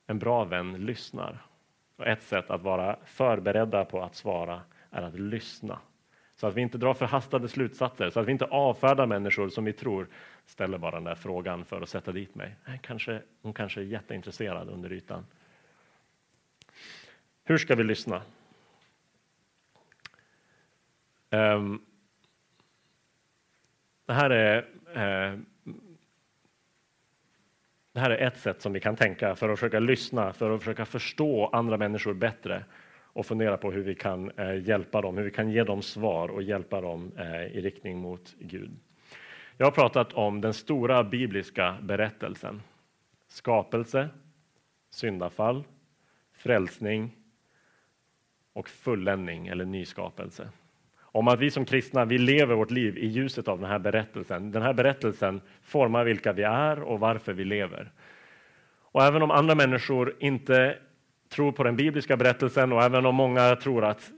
En 0.07 0.19
bra 0.19 0.43
vän 0.43 0.85
lyssnar. 0.85 1.45
Och 1.97 2.07
ett 2.07 2.23
sätt 2.23 2.49
att 2.49 2.61
vara 2.61 2.95
förberedda 3.05 3.85
på 3.85 4.03
att 4.03 4.15
svara 4.15 4.61
är 4.91 5.01
att 5.01 5.19
lyssna. 5.19 5.79
Så 6.35 6.47
att 6.47 6.55
vi 6.55 6.61
inte 6.61 6.77
drar 6.77 6.93
förhastade 6.93 7.47
slutsatser, 7.47 8.09
så 8.09 8.19
att 8.19 8.27
vi 8.27 8.31
inte 8.31 8.45
avfärdar 8.45 9.05
människor 9.05 9.49
som 9.49 9.65
vi 9.65 9.73
tror 9.73 10.07
ställer 10.45 10.77
bara 10.77 10.91
den 10.91 11.03
där 11.03 11.15
frågan 11.15 11.65
för 11.65 11.81
att 11.81 11.89
sätta 11.89 12.11
dit 12.11 12.35
mig. 12.35 12.55
Kanske, 12.81 13.21
hon 13.41 13.53
kanske 13.53 13.81
är 13.81 13.85
jätteintresserad 13.85 14.69
under 14.69 14.93
ytan. 14.93 15.25
Hur 17.51 17.57
ska 17.57 17.75
vi 17.75 17.83
lyssna? 17.83 18.21
Um, 21.29 21.81
det 24.05 24.13
här 24.13 24.29
är 24.29 24.57
uh, 24.87 25.39
det 27.93 27.99
här 27.99 28.09
är 28.09 28.27
ett 28.27 28.37
sätt 28.37 28.61
som 28.61 28.73
vi 28.73 28.79
kan 28.79 28.95
tänka 28.95 29.35
för 29.35 29.49
att 29.49 29.59
försöka 29.59 29.79
lyssna, 29.79 30.33
för 30.33 30.51
att 30.51 30.61
försöka 30.61 30.85
förstå 30.85 31.47
andra 31.47 31.77
människor 31.77 32.13
bättre 32.13 32.65
och 33.03 33.25
fundera 33.25 33.57
på 33.57 33.71
hur 33.71 33.83
vi 33.83 33.95
kan 33.95 34.31
eh, 34.31 34.67
hjälpa 34.67 35.01
dem, 35.01 35.17
hur 35.17 35.23
vi 35.23 35.31
kan 35.31 35.51
ge 35.51 35.63
dem 35.63 35.81
svar 35.81 36.29
och 36.29 36.43
hjälpa 36.43 36.81
dem 36.81 37.11
eh, 37.17 37.45
i 37.45 37.61
riktning 37.61 37.97
mot 37.97 38.35
Gud. 38.39 38.71
Jag 39.57 39.65
har 39.65 39.71
pratat 39.71 40.13
om 40.13 40.41
den 40.41 40.53
stora 40.53 41.03
bibliska 41.03 41.77
berättelsen. 41.81 42.61
Skapelse, 43.27 44.09
syndafall, 44.89 45.63
frälsning 46.33 47.17
och 48.53 48.69
fulländning 48.69 49.47
eller 49.47 49.65
nyskapelse. 49.65 50.49
Om 51.01 51.27
att 51.27 51.39
vi 51.39 51.51
som 51.51 51.65
kristna, 51.65 52.05
vi 52.05 52.17
lever 52.17 52.55
vårt 52.55 52.71
liv 52.71 52.97
i 52.97 53.07
ljuset 53.07 53.47
av 53.47 53.59
den 53.59 53.69
här 53.69 53.79
berättelsen. 53.79 54.51
Den 54.51 54.61
här 54.61 54.73
berättelsen 54.73 55.41
formar 55.61 56.03
vilka 56.03 56.33
vi 56.33 56.43
är 56.43 56.81
och 56.81 56.99
varför 56.99 57.33
vi 57.33 57.43
lever. 57.43 57.91
Och 58.81 59.03
även 59.03 59.21
om 59.21 59.31
andra 59.31 59.55
människor 59.55 60.15
inte 60.19 60.77
tror 61.29 61.51
på 61.51 61.63
den 61.63 61.75
bibliska 61.75 62.17
berättelsen 62.17 62.73
och 62.73 62.83
även 62.83 63.05
om 63.05 63.15
många 63.15 63.55
tror 63.55 63.85
att 63.85 64.11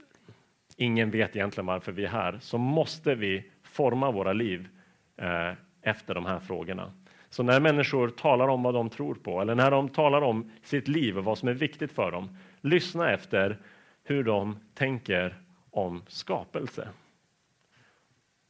ingen 0.76 1.10
vet 1.10 1.36
egentligen 1.36 1.66
varför 1.66 1.92
vi 1.92 2.04
är 2.04 2.08
här, 2.08 2.38
så 2.40 2.58
måste 2.58 3.14
vi 3.14 3.44
forma 3.62 4.10
våra 4.10 4.32
liv 4.32 4.68
eh, 5.16 5.52
efter 5.82 6.14
de 6.14 6.26
här 6.26 6.38
frågorna. 6.38 6.92
Så 7.30 7.42
när 7.42 7.60
människor 7.60 8.08
talar 8.08 8.48
om 8.48 8.62
vad 8.62 8.74
de 8.74 8.90
tror 8.90 9.14
på 9.14 9.40
eller 9.40 9.54
när 9.54 9.70
de 9.70 9.88
talar 9.88 10.22
om 10.22 10.50
sitt 10.62 10.88
liv 10.88 11.18
och 11.18 11.24
vad 11.24 11.38
som 11.38 11.48
är 11.48 11.54
viktigt 11.54 11.92
för 11.92 12.10
dem, 12.10 12.36
lyssna 12.60 13.10
efter 13.12 13.58
hur 14.04 14.24
de 14.24 14.58
tänker 14.74 15.34
om 15.70 16.02
skapelse. 16.06 16.88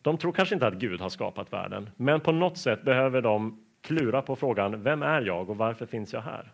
De 0.02 0.18
tror 0.18 0.32
kanske 0.32 0.54
inte 0.54 0.66
att 0.66 0.74
Gud 0.74 1.00
har 1.00 1.08
skapat 1.08 1.52
världen, 1.52 1.90
men 1.96 2.20
på 2.20 2.32
något 2.32 2.58
sätt 2.58 2.82
behöver 2.82 3.22
de 3.22 3.64
klura 3.80 4.22
på 4.22 4.36
frågan 4.36 4.82
vem 4.82 5.02
är 5.02 5.22
jag 5.22 5.50
och 5.50 5.56
varför 5.56 5.86
finns 5.86 6.12
jag 6.12 6.20
här? 6.20 6.52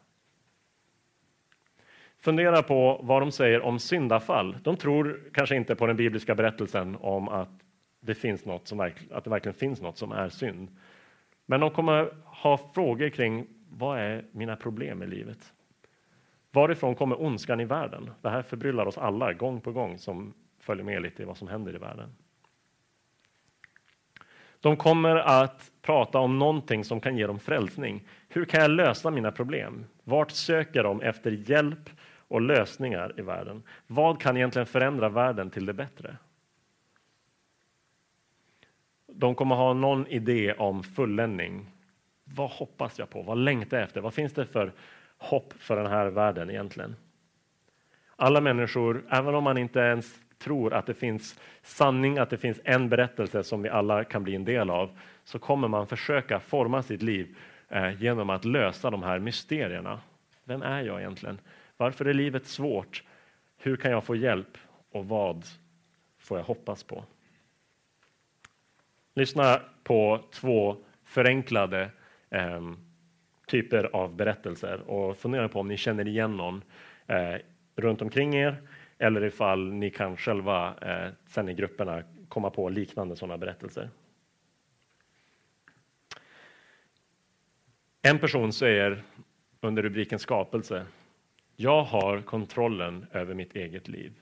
Fundera 2.19 2.63
på 2.63 3.01
vad 3.03 3.23
de 3.23 3.33
säger 3.33 3.61
om 3.61 3.79
syndafall. 3.79 4.57
De 4.63 4.77
tror 4.77 5.21
kanske 5.33 5.57
inte 5.57 5.75
på 5.75 5.87
den 5.87 5.97
bibliska 5.97 6.35
berättelsen 6.35 6.97
om 7.01 7.29
att 7.29 7.49
det, 8.01 8.15
finns 8.15 8.45
något 8.45 8.69
som, 8.69 8.81
att 9.11 9.25
det 9.25 9.31
verkligen 9.31 9.55
finns 9.55 9.81
något 9.81 9.99
som 9.99 10.13
är 10.13 10.29
synd. 10.29 10.69
Men 11.47 11.61
de 11.61 11.71
kommer 11.71 12.15
ha 12.25 12.59
frågor 12.75 13.09
kring 13.09 13.47
vad 13.71 13.99
är 13.99 14.25
mina 14.33 14.57
problem 14.57 15.03
i 15.03 15.07
livet? 15.07 15.53
Varifrån 16.53 16.95
kommer 16.95 17.23
ondskan 17.23 17.61
i 17.61 17.65
världen? 17.65 18.11
Det 18.23 18.31
här 18.31 18.43
förbryllar 18.43 18.87
oss 18.87 18.99
alla 18.99 19.33
gång 19.33 19.61
på 19.61 19.73
gång 19.73 19.99
som 19.99 20.35
följer 20.59 20.85
med 20.85 21.03
lite 21.03 21.23
i 21.23 21.25
vad 21.25 21.37
som 21.37 21.49
händer 21.49 21.75
i 21.75 21.79
världen. 21.79 22.15
De 24.61 24.77
kommer 24.77 25.17
att 25.17 25.71
prata 25.83 26.19
om 26.19 26.39
någonting 26.39 26.85
som 26.85 27.01
kan 27.01 27.17
ge 27.17 27.27
dem 27.27 27.39
frälsning. 27.39 28.03
Hur 28.29 28.45
kan 28.45 28.61
jag 28.61 28.71
lösa 28.71 29.11
mina 29.11 29.33
problem? 29.33 29.85
Vart 30.05 30.31
söker 30.31 30.83
de 30.83 31.01
efter 31.01 31.31
hjälp 31.31 31.91
och 32.29 32.41
lösningar 32.41 33.15
i 33.17 33.23
världen? 33.23 33.63
Vad 33.87 34.21
kan 34.21 34.37
egentligen 34.37 34.67
förändra 34.67 35.09
världen 35.09 35.51
till 35.51 35.67
det 35.67 35.73
bättre? 35.73 36.17
De 39.07 39.35
kommer 39.35 39.57
ha 39.57 39.75
någon 39.75 40.07
idé 40.07 40.53
om 40.53 40.83
fulländning. 40.83 41.67
Vad 42.25 42.51
hoppas 42.51 42.99
jag 42.99 43.11
på? 43.11 43.23
Vad 43.23 43.39
längtar 43.39 43.77
jag 43.77 43.85
efter? 43.85 44.01
Vad 44.01 44.15
finns 44.15 44.33
det 44.33 44.47
för 44.47 44.73
hopp 45.21 45.53
för 45.59 45.77
den 45.77 45.87
här 45.87 46.07
världen 46.07 46.51
egentligen? 46.51 46.97
Alla 48.17 48.41
människor, 48.41 49.05
även 49.11 49.35
om 49.35 49.45
man 49.45 49.59
inte 49.59 49.79
ens 49.79 50.21
tror 50.39 50.75
att 50.75 50.87
det 50.87 50.95
finns 50.95 51.41
sanning, 51.63 52.19
att 52.19 52.31
det 52.31 52.39
finns 52.39 52.61
en 52.65 52.89
berättelse 52.89 53.45
som 53.45 53.63
vi 53.63 53.69
alla 53.69 54.05
kan 54.05 54.25
bli 54.25 54.35
en 54.35 54.45
del 54.45 54.71
av, 54.71 54.99
så 55.25 55.39
kommer 55.39 55.69
man 55.69 55.87
försöka 55.87 56.41
forma 56.41 56.83
sitt 56.83 57.03
liv 57.03 57.37
eh, 57.69 58.03
genom 58.03 58.31
att 58.31 58.45
lösa 58.45 58.91
de 58.91 59.03
här 59.03 59.19
mysterierna. 59.19 60.01
Vem 60.45 60.63
är 60.63 60.83
jag 60.83 61.01
egentligen? 61.01 61.41
Varför 61.77 62.05
är 62.05 62.15
livet 62.15 62.47
svårt? 62.47 63.05
Hur 63.59 63.77
kan 63.77 63.91
jag 63.91 64.05
få 64.05 64.17
hjälp? 64.17 64.59
Och 64.91 65.09
vad 65.09 65.45
får 66.19 66.39
jag 66.39 66.45
hoppas 66.45 66.83
på? 66.83 67.05
Lyssna 69.15 69.61
på 69.85 70.21
två 70.33 70.77
förenklade 71.05 71.91
eh, 72.31 72.61
typer 73.51 73.85
av 73.93 74.17
berättelser 74.17 74.81
och 74.91 75.17
fundera 75.17 75.49
på 75.49 75.61
om 75.61 75.69
ni 75.69 75.77
känner 75.77 76.09
igen 76.09 76.37
någon 76.37 76.63
eh, 77.07 77.35
runt 77.77 78.03
omkring 78.03 78.35
er 78.35 78.63
eller 78.99 79.25
ifall 79.25 79.73
ni 79.73 79.91
kan 79.91 80.17
själva 80.17 80.75
eh, 80.83 81.13
sen 81.27 81.49
i 81.49 81.55
grupperna 81.55 82.03
komma 82.29 82.51
på 82.51 82.69
liknande 82.69 83.17
sådana 83.17 83.39
berättelser. 83.39 83.91
En 88.03 88.19
person 88.19 88.53
säger 88.53 89.03
under 89.61 89.83
rubriken 89.83 90.19
skapelse 90.19 90.87
Jag 91.57 91.83
har 91.83 92.21
kontrollen 92.21 93.07
över 93.13 93.35
mitt 93.35 93.57
eget 93.57 93.89
liv. 93.89 94.13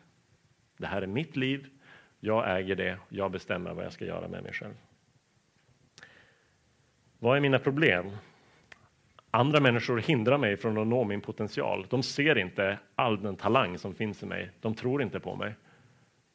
Det 0.76 0.86
här 0.86 1.02
är 1.02 1.06
mitt 1.06 1.36
liv. 1.36 1.66
Jag 2.20 2.58
äger 2.58 2.76
det. 2.76 2.98
Jag 3.08 3.30
bestämmer 3.30 3.74
vad 3.74 3.84
jag 3.84 3.92
ska 3.92 4.04
göra 4.04 4.28
med 4.28 4.42
mig 4.42 4.52
själv. 4.52 4.74
Vad 7.18 7.36
är 7.36 7.40
mina 7.40 7.58
problem? 7.58 8.10
Andra 9.30 9.60
människor 9.60 9.98
hindrar 9.98 10.38
mig 10.38 10.56
från 10.56 10.78
att 10.78 10.86
nå 10.86 11.04
min 11.04 11.20
potential. 11.20 11.86
De 11.90 12.02
ser 12.02 12.38
inte 12.38 12.78
all 12.94 13.22
den 13.22 13.36
talang 13.36 13.78
som 13.78 13.94
finns 13.94 14.22
i 14.22 14.26
mig. 14.26 14.50
De 14.60 14.74
tror 14.74 15.02
inte 15.02 15.20
på 15.20 15.36
mig. 15.36 15.54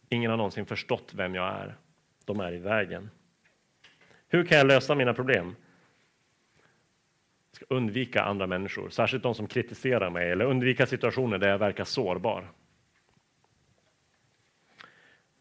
Ingen 0.09 0.31
har 0.31 0.37
någonsin 0.37 0.65
förstått 0.65 1.13
vem 1.13 1.35
jag 1.35 1.53
är. 1.53 1.75
De 2.25 2.39
är 2.39 2.53
i 2.53 2.57
vägen. 2.57 3.09
Hur 4.27 4.45
kan 4.45 4.57
jag 4.57 4.67
lösa 4.67 4.95
mina 4.95 5.13
problem? 5.13 5.55
Jag 7.51 7.55
ska 7.55 7.65
undvika 7.75 8.23
andra 8.23 8.47
människor, 8.47 8.89
särskilt 8.89 9.23
de 9.23 9.35
som 9.35 9.47
kritiserar 9.47 10.09
mig 10.09 10.31
eller 10.31 10.45
undvika 10.45 10.85
situationer 10.85 11.37
där 11.37 11.49
jag 11.49 11.57
verkar 11.57 11.83
sårbar. 11.83 12.51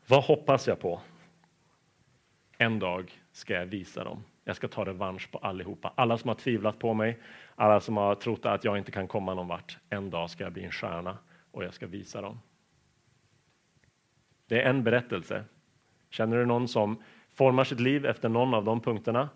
Vad 0.06 0.24
hoppas 0.24 0.66
jag 0.66 0.80
på? 0.80 1.00
En 2.58 2.78
dag 2.78 3.12
ska 3.32 3.54
jag 3.54 3.66
visa 3.66 4.04
dem. 4.04 4.24
Jag 4.44 4.56
ska 4.56 4.68
ta 4.68 4.84
revansch 4.84 5.30
på 5.30 5.38
allihopa. 5.38 5.92
Alla 5.94 6.18
som 6.18 6.28
har 6.28 6.34
tvivlat 6.34 6.78
på 6.78 6.94
mig, 6.94 7.18
alla 7.54 7.80
som 7.80 7.96
har 7.96 8.14
trott 8.14 8.46
att 8.46 8.64
jag 8.64 8.78
inte 8.78 8.92
kan 8.92 9.08
komma 9.08 9.34
någon 9.34 9.48
vart. 9.48 9.78
En 9.90 10.10
dag 10.10 10.30
ska 10.30 10.44
jag 10.44 10.52
bli 10.52 10.64
en 10.64 10.72
stjärna 10.72 11.18
och 11.50 11.64
jag 11.64 11.74
ska 11.74 11.86
visa 11.86 12.20
dem. 12.20 12.40
Det 14.46 14.62
är 14.62 14.70
en 14.70 14.84
berättelse. 14.84 15.44
Känner 16.10 16.36
du 16.36 16.46
någon 16.46 16.68
som 16.68 17.02
formar 17.28 17.64
sitt 17.64 17.80
liv 17.80 18.06
efter 18.06 18.28
någon 18.28 18.54
av 18.54 18.64
de 18.64 18.80
punkterna? 18.80 19.28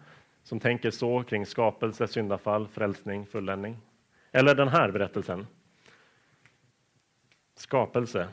Som 0.42 0.60
tänker 0.60 0.90
så 0.90 1.22
kring 1.22 1.46
skapelse, 1.46 2.08
syndafall, 2.08 2.68
frälsning, 2.68 3.26
fulländning? 3.26 3.76
Eller 4.32 4.54
den 4.54 4.68
här 4.68 4.90
berättelsen? 4.90 5.46
Skapelse. 7.54 8.28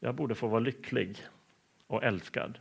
Jag 0.00 0.14
borde 0.14 0.34
få 0.34 0.46
vara 0.46 0.60
lycklig 0.60 1.18
och 1.86 2.04
älskad 2.04 2.58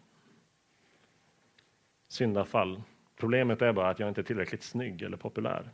syndafall. 2.07 2.81
Problemet 3.21 3.61
är 3.61 3.73
bara 3.73 3.89
att 3.89 3.99
jag 3.99 4.09
inte 4.09 4.21
är 4.21 4.23
tillräckligt 4.23 4.63
snygg 4.63 5.01
eller 5.01 5.17
populär. 5.17 5.69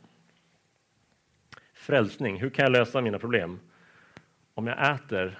Frälsning. 1.73 2.37
Hur 2.39 2.49
kan 2.49 2.63
jag 2.63 2.71
lösa 2.71 3.01
mina 3.01 3.19
problem? 3.19 3.59
Om 4.53 4.67
jag 4.67 4.95
äter 4.95 5.39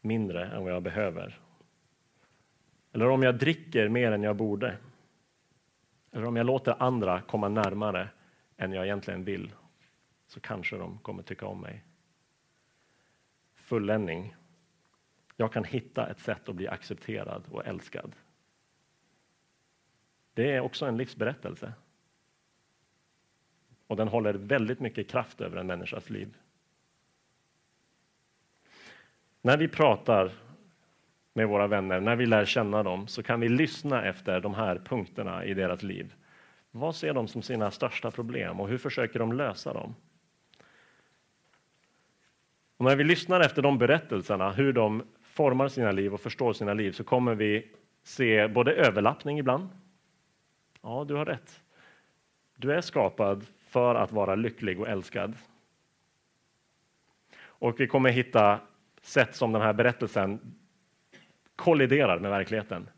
mindre 0.00 0.46
än 0.46 0.64
vad 0.64 0.72
jag 0.72 0.82
behöver. 0.82 1.40
Eller 2.92 3.08
om 3.08 3.22
jag 3.22 3.38
dricker 3.38 3.88
mer 3.88 4.12
än 4.12 4.22
jag 4.22 4.36
borde. 4.36 4.76
Eller 6.12 6.26
om 6.26 6.36
jag 6.36 6.46
låter 6.46 6.82
andra 6.82 7.20
komma 7.20 7.48
närmare 7.48 8.08
än 8.56 8.72
jag 8.72 8.84
egentligen 8.84 9.24
vill. 9.24 9.52
Så 10.26 10.40
kanske 10.40 10.76
de 10.76 10.98
kommer 10.98 11.22
tycka 11.22 11.46
om 11.46 11.60
mig. 11.60 11.84
Fulländning. 13.54 14.36
Jag 15.36 15.52
kan 15.52 15.64
hitta 15.64 16.10
ett 16.10 16.20
sätt 16.20 16.48
att 16.48 16.54
bli 16.54 16.68
accepterad 16.68 17.44
och 17.50 17.66
älskad 17.66 18.14
det 20.34 20.52
är 20.52 20.60
också 20.60 20.86
en 20.86 20.96
livsberättelse. 20.96 21.72
Och 23.86 23.96
den 23.96 24.08
håller 24.08 24.34
väldigt 24.34 24.80
mycket 24.80 25.08
kraft 25.08 25.40
över 25.40 25.56
en 25.56 25.66
människas 25.66 26.10
liv. 26.10 26.36
när 29.42 29.56
vi 29.56 29.68
pratar 29.68 30.30
med 31.32 31.48
våra 31.48 31.66
vänner, 31.66 32.00
när 32.00 32.16
vi 32.16 32.26
lär 32.26 32.44
känna 32.44 32.82
dem, 32.82 33.08
så 33.08 33.22
kan 33.22 33.40
vi 33.40 33.48
lyssna 33.48 34.04
efter 34.04 34.40
de 34.40 34.54
här 34.54 34.80
punkterna 34.84 35.44
i 35.44 35.54
deras 35.54 35.82
liv. 35.82 36.14
Vad 36.70 36.96
ser 36.96 37.14
de 37.14 37.28
som 37.28 37.42
sina 37.42 37.70
största 37.70 38.10
problem 38.10 38.60
och 38.60 38.68
hur 38.68 38.78
försöker 38.78 39.18
de 39.18 39.32
lösa 39.32 39.72
dem? 39.72 39.94
Och 42.76 42.84
när 42.84 42.96
vi 42.96 43.04
lyssnar 43.04 43.40
efter 43.40 43.62
de 43.62 43.78
berättelserna, 43.78 44.52
hur 44.52 44.72
de 44.72 45.02
formar 45.22 45.68
sina 45.68 45.92
liv 45.92 46.14
och 46.14 46.20
förstår 46.20 46.52
sina 46.52 46.74
liv, 46.74 46.92
så 46.92 47.04
kommer 47.04 47.34
vi 47.34 47.70
se 48.02 48.48
både 48.48 48.72
överlappning 48.72 49.38
ibland. 49.38 49.68
Ja, 50.82 51.04
du 51.08 51.14
har 51.14 51.24
rätt. 51.24 51.62
Du 52.56 52.72
är 52.72 52.80
skapad 52.80 53.46
för 53.60 53.94
att 53.94 54.12
vara 54.12 54.34
lycklig 54.34 54.80
och 54.80 54.88
älskad. 54.88 55.34
Och 57.42 57.80
vi 57.80 57.86
kommer 57.86 58.10
hitta 58.10 58.60
sätt 59.02 59.34
som 59.34 59.52
den 59.52 59.62
här 59.62 59.72
berättelsen 59.72 60.54
kolliderar 61.56 62.18
med 62.18 62.30
verkligheten. 62.30 62.88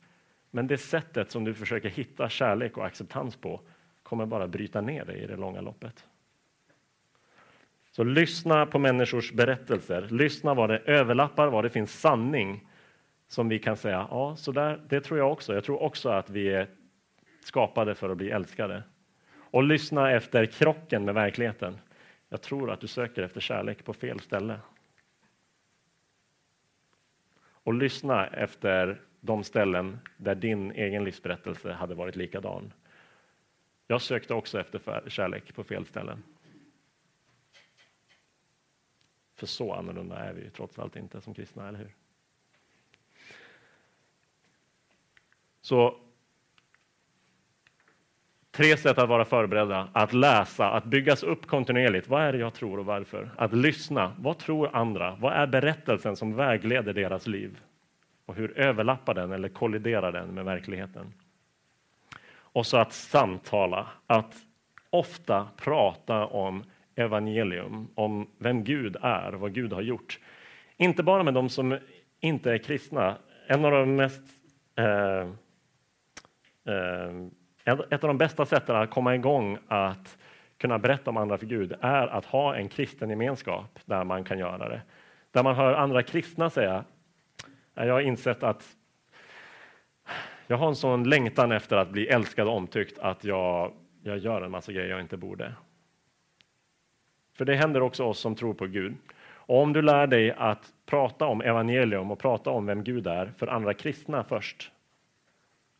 Men 0.51 0.67
det 0.67 0.79
sättet 0.79 1.31
som 1.31 1.45
du 1.45 1.55
försöker 1.55 1.89
hitta 1.89 2.29
kärlek 2.29 2.77
och 2.77 2.87
acceptans 2.87 3.37
på 3.37 3.61
kommer 4.03 4.27
bara 4.27 4.49
bryta 4.49 4.81
ner 4.81 5.05
dig 5.05 5.19
i 5.19 5.27
det 5.27 5.37
långa 5.37 5.61
loppet. 5.61 6.07
Så 7.91 8.05
lyssna 8.05 8.67
på 8.67 8.79
människors 8.79 9.33
berättelser. 9.33 10.09
Lyssna 10.11 10.55
vad 10.55 10.71
det 10.71 10.79
överlappar, 10.79 11.49
vad 11.49 11.65
det 11.65 11.71
finns 11.71 12.01
sanning 12.01 12.69
som 13.29 13.49
vi 13.49 13.59
kan 13.59 13.77
säga, 13.77 14.07
ja, 14.11 14.37
så 14.37 14.53
där, 14.53 14.81
det 14.89 15.01
tror 15.01 15.19
jag 15.19 15.33
också. 15.33 15.55
Jag 15.55 15.65
tror 15.65 15.83
också 15.83 16.09
att 16.09 16.31
vi 16.31 16.49
är 16.49 16.69
skapade 17.45 17.95
för 17.95 18.11
att 18.11 18.17
bli 18.17 18.31
älskade. 18.31 18.83
Och 19.35 19.63
lyssna 19.63 20.11
efter 20.11 20.47
krocken 20.47 21.05
med 21.05 21.15
verkligheten. 21.15 21.79
Jag 22.29 22.43
tror 22.43 22.71
att 22.71 22.81
du 22.81 22.87
söker 22.87 23.23
efter 23.23 23.41
kärlek 23.41 23.85
på 23.85 23.95
fel 23.95 24.21
ställe. 24.21 24.61
Och 27.41 27.75
lyssna 27.75 28.27
efter 28.27 29.01
de 29.21 29.45
ställen 29.45 29.99
där 30.17 30.35
din 30.35 30.71
egen 30.71 31.05
livsberättelse 31.05 31.73
hade 31.73 31.95
varit 31.95 32.17
likadan. 32.17 32.73
Jag 33.87 34.03
sökte 34.03 34.35
också 34.35 34.61
efter 34.61 35.11
kärlek 35.11 35.55
på 35.55 35.65
fel 35.65 35.87
ställen. 35.87 36.23
För 39.35 39.47
så 39.47 39.73
annorlunda 39.73 40.17
är 40.17 40.33
vi 40.33 40.51
trots 40.51 40.79
allt 40.79 40.97
inte 40.97 41.21
som 41.21 41.35
kristna, 41.35 41.69
eller 41.69 41.79
hur? 41.79 41.95
Så 45.61 46.01
Tre 48.53 48.77
sätt 48.77 48.99
att 48.99 49.09
vara 49.09 49.25
förberedda, 49.25 49.89
att 49.93 50.13
läsa, 50.13 50.71
att 50.71 50.85
byggas 50.85 51.23
upp 51.23 51.47
kontinuerligt. 51.47 52.09
Vad 52.09 52.23
är 52.23 52.33
det 52.33 52.39
jag 52.39 52.55
tror 52.55 52.79
och 52.79 52.87
varför? 52.87 53.31
Att 53.37 53.53
lyssna. 53.53 54.13
Vad 54.19 54.39
tror 54.39 54.77
andra? 54.77 55.17
Vad 55.21 55.33
är 55.33 55.47
berättelsen 55.47 56.17
som 56.17 56.35
vägleder 56.35 56.93
deras 56.93 57.27
liv? 57.27 57.59
Och 58.27 58.35
hur 58.35 58.59
överlappar 58.59 59.15
den 59.15 59.33
eller 59.33 59.49
kolliderar 59.49 60.13
den 60.13 60.35
med 60.35 60.45
verkligheten? 60.45 61.13
Och 62.35 62.67
så 62.67 62.77
att 62.77 62.93
samtala, 62.93 63.87
att 64.07 64.35
ofta 64.91 65.49
prata 65.57 66.27
om 66.27 66.65
evangelium, 66.95 67.89
om 67.95 68.27
vem 68.39 68.65
Gud 68.65 68.97
är 69.03 69.35
och 69.35 69.41
vad 69.41 69.55
Gud 69.55 69.73
har 69.73 69.83
gjort. 69.83 70.19
Inte 70.77 71.03
bara 71.03 71.23
med 71.23 71.35
de 71.35 71.49
som 71.49 71.79
inte 72.21 72.53
är 72.53 72.59
kristna. 72.59 73.17
En 73.47 73.65
av 73.65 73.71
de 73.71 73.97
mest 73.97 74.23
eh, 74.77 75.29
eh, 76.75 77.13
ett 77.65 78.05
av 78.05 78.09
de 78.09 78.19
bästa 78.19 78.47
sätten 78.47 78.77
att 78.77 78.91
komma 78.91 79.15
igång 79.15 79.59
att 79.69 80.19
kunna 80.59 80.79
berätta 80.79 81.11
om 81.11 81.17
andra 81.17 81.39
för 81.39 81.47
Gud 81.47 81.73
är 81.81 82.07
att 82.07 82.25
ha 82.25 82.55
en 82.57 82.69
kristen 82.69 83.11
gemenskap 83.11 83.79
där 83.85 84.05
man 84.05 84.25
kan 84.25 84.39
göra 84.39 84.69
det. 84.69 84.83
Där 85.31 85.43
man 85.43 85.55
hör 85.55 85.75
andra 85.75 86.03
kristna 86.03 86.51
säga, 86.51 86.85
jag 87.75 87.93
har 87.93 88.01
insett 88.01 88.43
att 88.43 88.77
jag 90.47 90.57
har 90.57 90.69
en 90.69 90.77
sån 90.77 91.09
längtan 91.09 91.53
efter 91.53 91.77
att 91.77 91.91
bli 91.91 92.07
älskad 92.07 92.49
och 92.49 92.57
omtyckt 92.57 92.99
att 92.99 93.25
jag, 93.25 93.73
jag 94.03 94.19
gör 94.19 94.43
en 94.43 94.51
massa 94.51 94.73
grejer 94.73 94.91
jag 94.91 95.01
inte 95.01 95.17
borde. 95.17 95.55
För 97.37 97.45
det 97.45 97.57
händer 97.57 97.83
också 97.83 98.05
oss 98.05 98.19
som 98.19 98.35
tror 98.35 98.55
på 98.55 98.67
Gud. 98.67 98.97
Och 99.35 99.63
om 99.63 99.73
du 99.73 99.83
lär 99.83 100.07
dig 100.07 100.33
att 100.33 100.73
prata 100.87 101.27
om 101.27 101.41
evangelium 101.41 102.11
och 102.11 102.19
prata 102.19 102.51
om 102.51 102.67
vem 102.67 102.85
Gud 102.85 103.07
är 103.07 103.33
för 103.37 103.47
andra 103.47 103.75
kristna 103.75 104.25
först, 104.25 104.71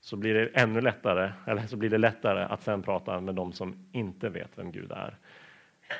så 0.03 0.17
blir 0.17 0.35
det 0.35 0.47
ännu 0.47 0.81
lättare, 0.81 1.33
eller 1.47 1.63
så 1.63 1.77
blir 1.77 1.91
det 1.91 1.99
lättare 1.99 2.45
att 2.45 2.63
sen 2.63 2.83
prata 2.83 3.21
med 3.21 3.35
de 3.35 3.53
som 3.53 3.75
inte 3.93 4.29
vet 4.29 4.51
vem 4.59 4.73
Gud 4.73 4.93
är. 4.93 5.17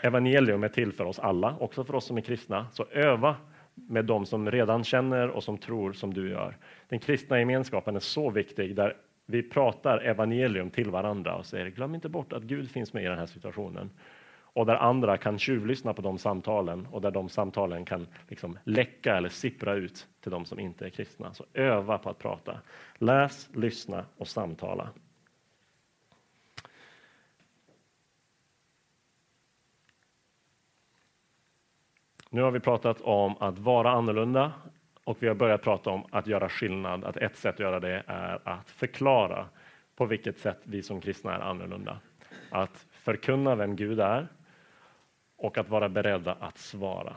Evangelium 0.03 0.65
är 0.65 0.69
till 0.69 0.93
för 0.93 1.05
oss 1.05 1.19
alla, 1.19 1.57
också 1.61 1.85
för 1.85 1.95
oss 1.95 2.05
som 2.07 2.17
är 2.17 2.21
kristna. 2.21 2.67
Så 2.73 2.85
öva 2.85 3.37
med 3.75 4.05
de 4.05 4.27
som 4.27 4.51
redan 4.51 4.85
känner 4.85 5.29
och 5.29 5.45
som 5.45 5.59
tror 5.59 5.93
som 5.93 6.15
du 6.15 6.31
gör. 6.31 6.57
Den 6.89 6.99
kristna 6.99 7.39
gemenskapen 7.39 7.97
är 7.97 8.01
så 8.01 8.31
viktig 8.31 8.77
där 8.77 8.97
vi 9.27 9.43
pratar 9.43 9.99
evangelium 9.99 10.71
till 10.71 10.91
varandra 10.91 11.35
och 11.35 11.47
säger 11.47 11.67
glöm 11.67 11.95
inte 11.95 12.09
bort 12.09 12.33
att 12.33 12.43
Gud 12.43 12.71
finns 12.71 12.93
med 12.93 13.05
i 13.05 13.07
den 13.07 13.19
här 13.19 13.27
situationen 13.27 13.91
och 14.55 14.67
där 14.67 14.77
andra 14.77 15.17
kan 15.17 15.39
tjuvlyssna 15.39 15.95
på 15.95 16.03
de 16.03 16.19
samtalen 16.19 16.87
och 16.91 17.01
där 17.01 17.11
de 17.11 17.29
samtalen 17.29 17.85
kan 17.85 18.07
liksom 18.29 18.59
läcka 18.65 19.17
eller 19.17 19.29
sippra 19.29 19.75
ut 19.75 20.07
till 20.21 20.31
de 20.31 20.45
som 20.45 20.59
inte 20.59 20.87
är 20.87 20.91
kristna. 20.91 21.35
Så 21.35 21.45
öva 21.55 21.99
på 21.99 22.11
att 22.11 22.19
prata. 22.19 22.61
Läs, 22.99 23.49
lyssna 23.55 24.05
och 24.17 24.29
samtala. 24.29 24.89
Nu 32.31 32.43
har 32.43 32.51
vi 32.51 32.61
pratat 32.61 33.01
om 33.01 33.35
att 33.41 33.59
vara 33.59 33.91
annorlunda 33.91 34.53
och 35.05 35.17
vi 35.23 35.29
har 35.29 35.35
börjat 35.35 35.63
prata 35.63 35.91
om 35.91 36.05
att 36.11 36.27
göra 36.27 36.49
skillnad. 36.49 37.05
Att 37.05 37.17
ett 37.17 37.37
sätt 37.37 37.55
att 37.55 37.61
göra 37.61 37.81
det 37.81 38.03
är 38.07 38.41
att 38.45 38.71
förklara 38.71 39.49
på 39.97 40.07
vilket 40.07 40.39
sätt 40.39 40.59
vi 40.63 40.83
som 40.83 41.01
kristna 41.01 41.35
är 41.35 41.41
annorlunda. 41.41 41.99
Att 42.51 42.87
förkunna 42.91 43.55
vem 43.55 43.77
Gud 43.77 44.01
är 44.01 44.29
och 45.43 45.59
att 45.59 45.69
vara 45.69 45.89
beredda 45.89 46.37
att 46.41 46.59
svara. 46.59 47.17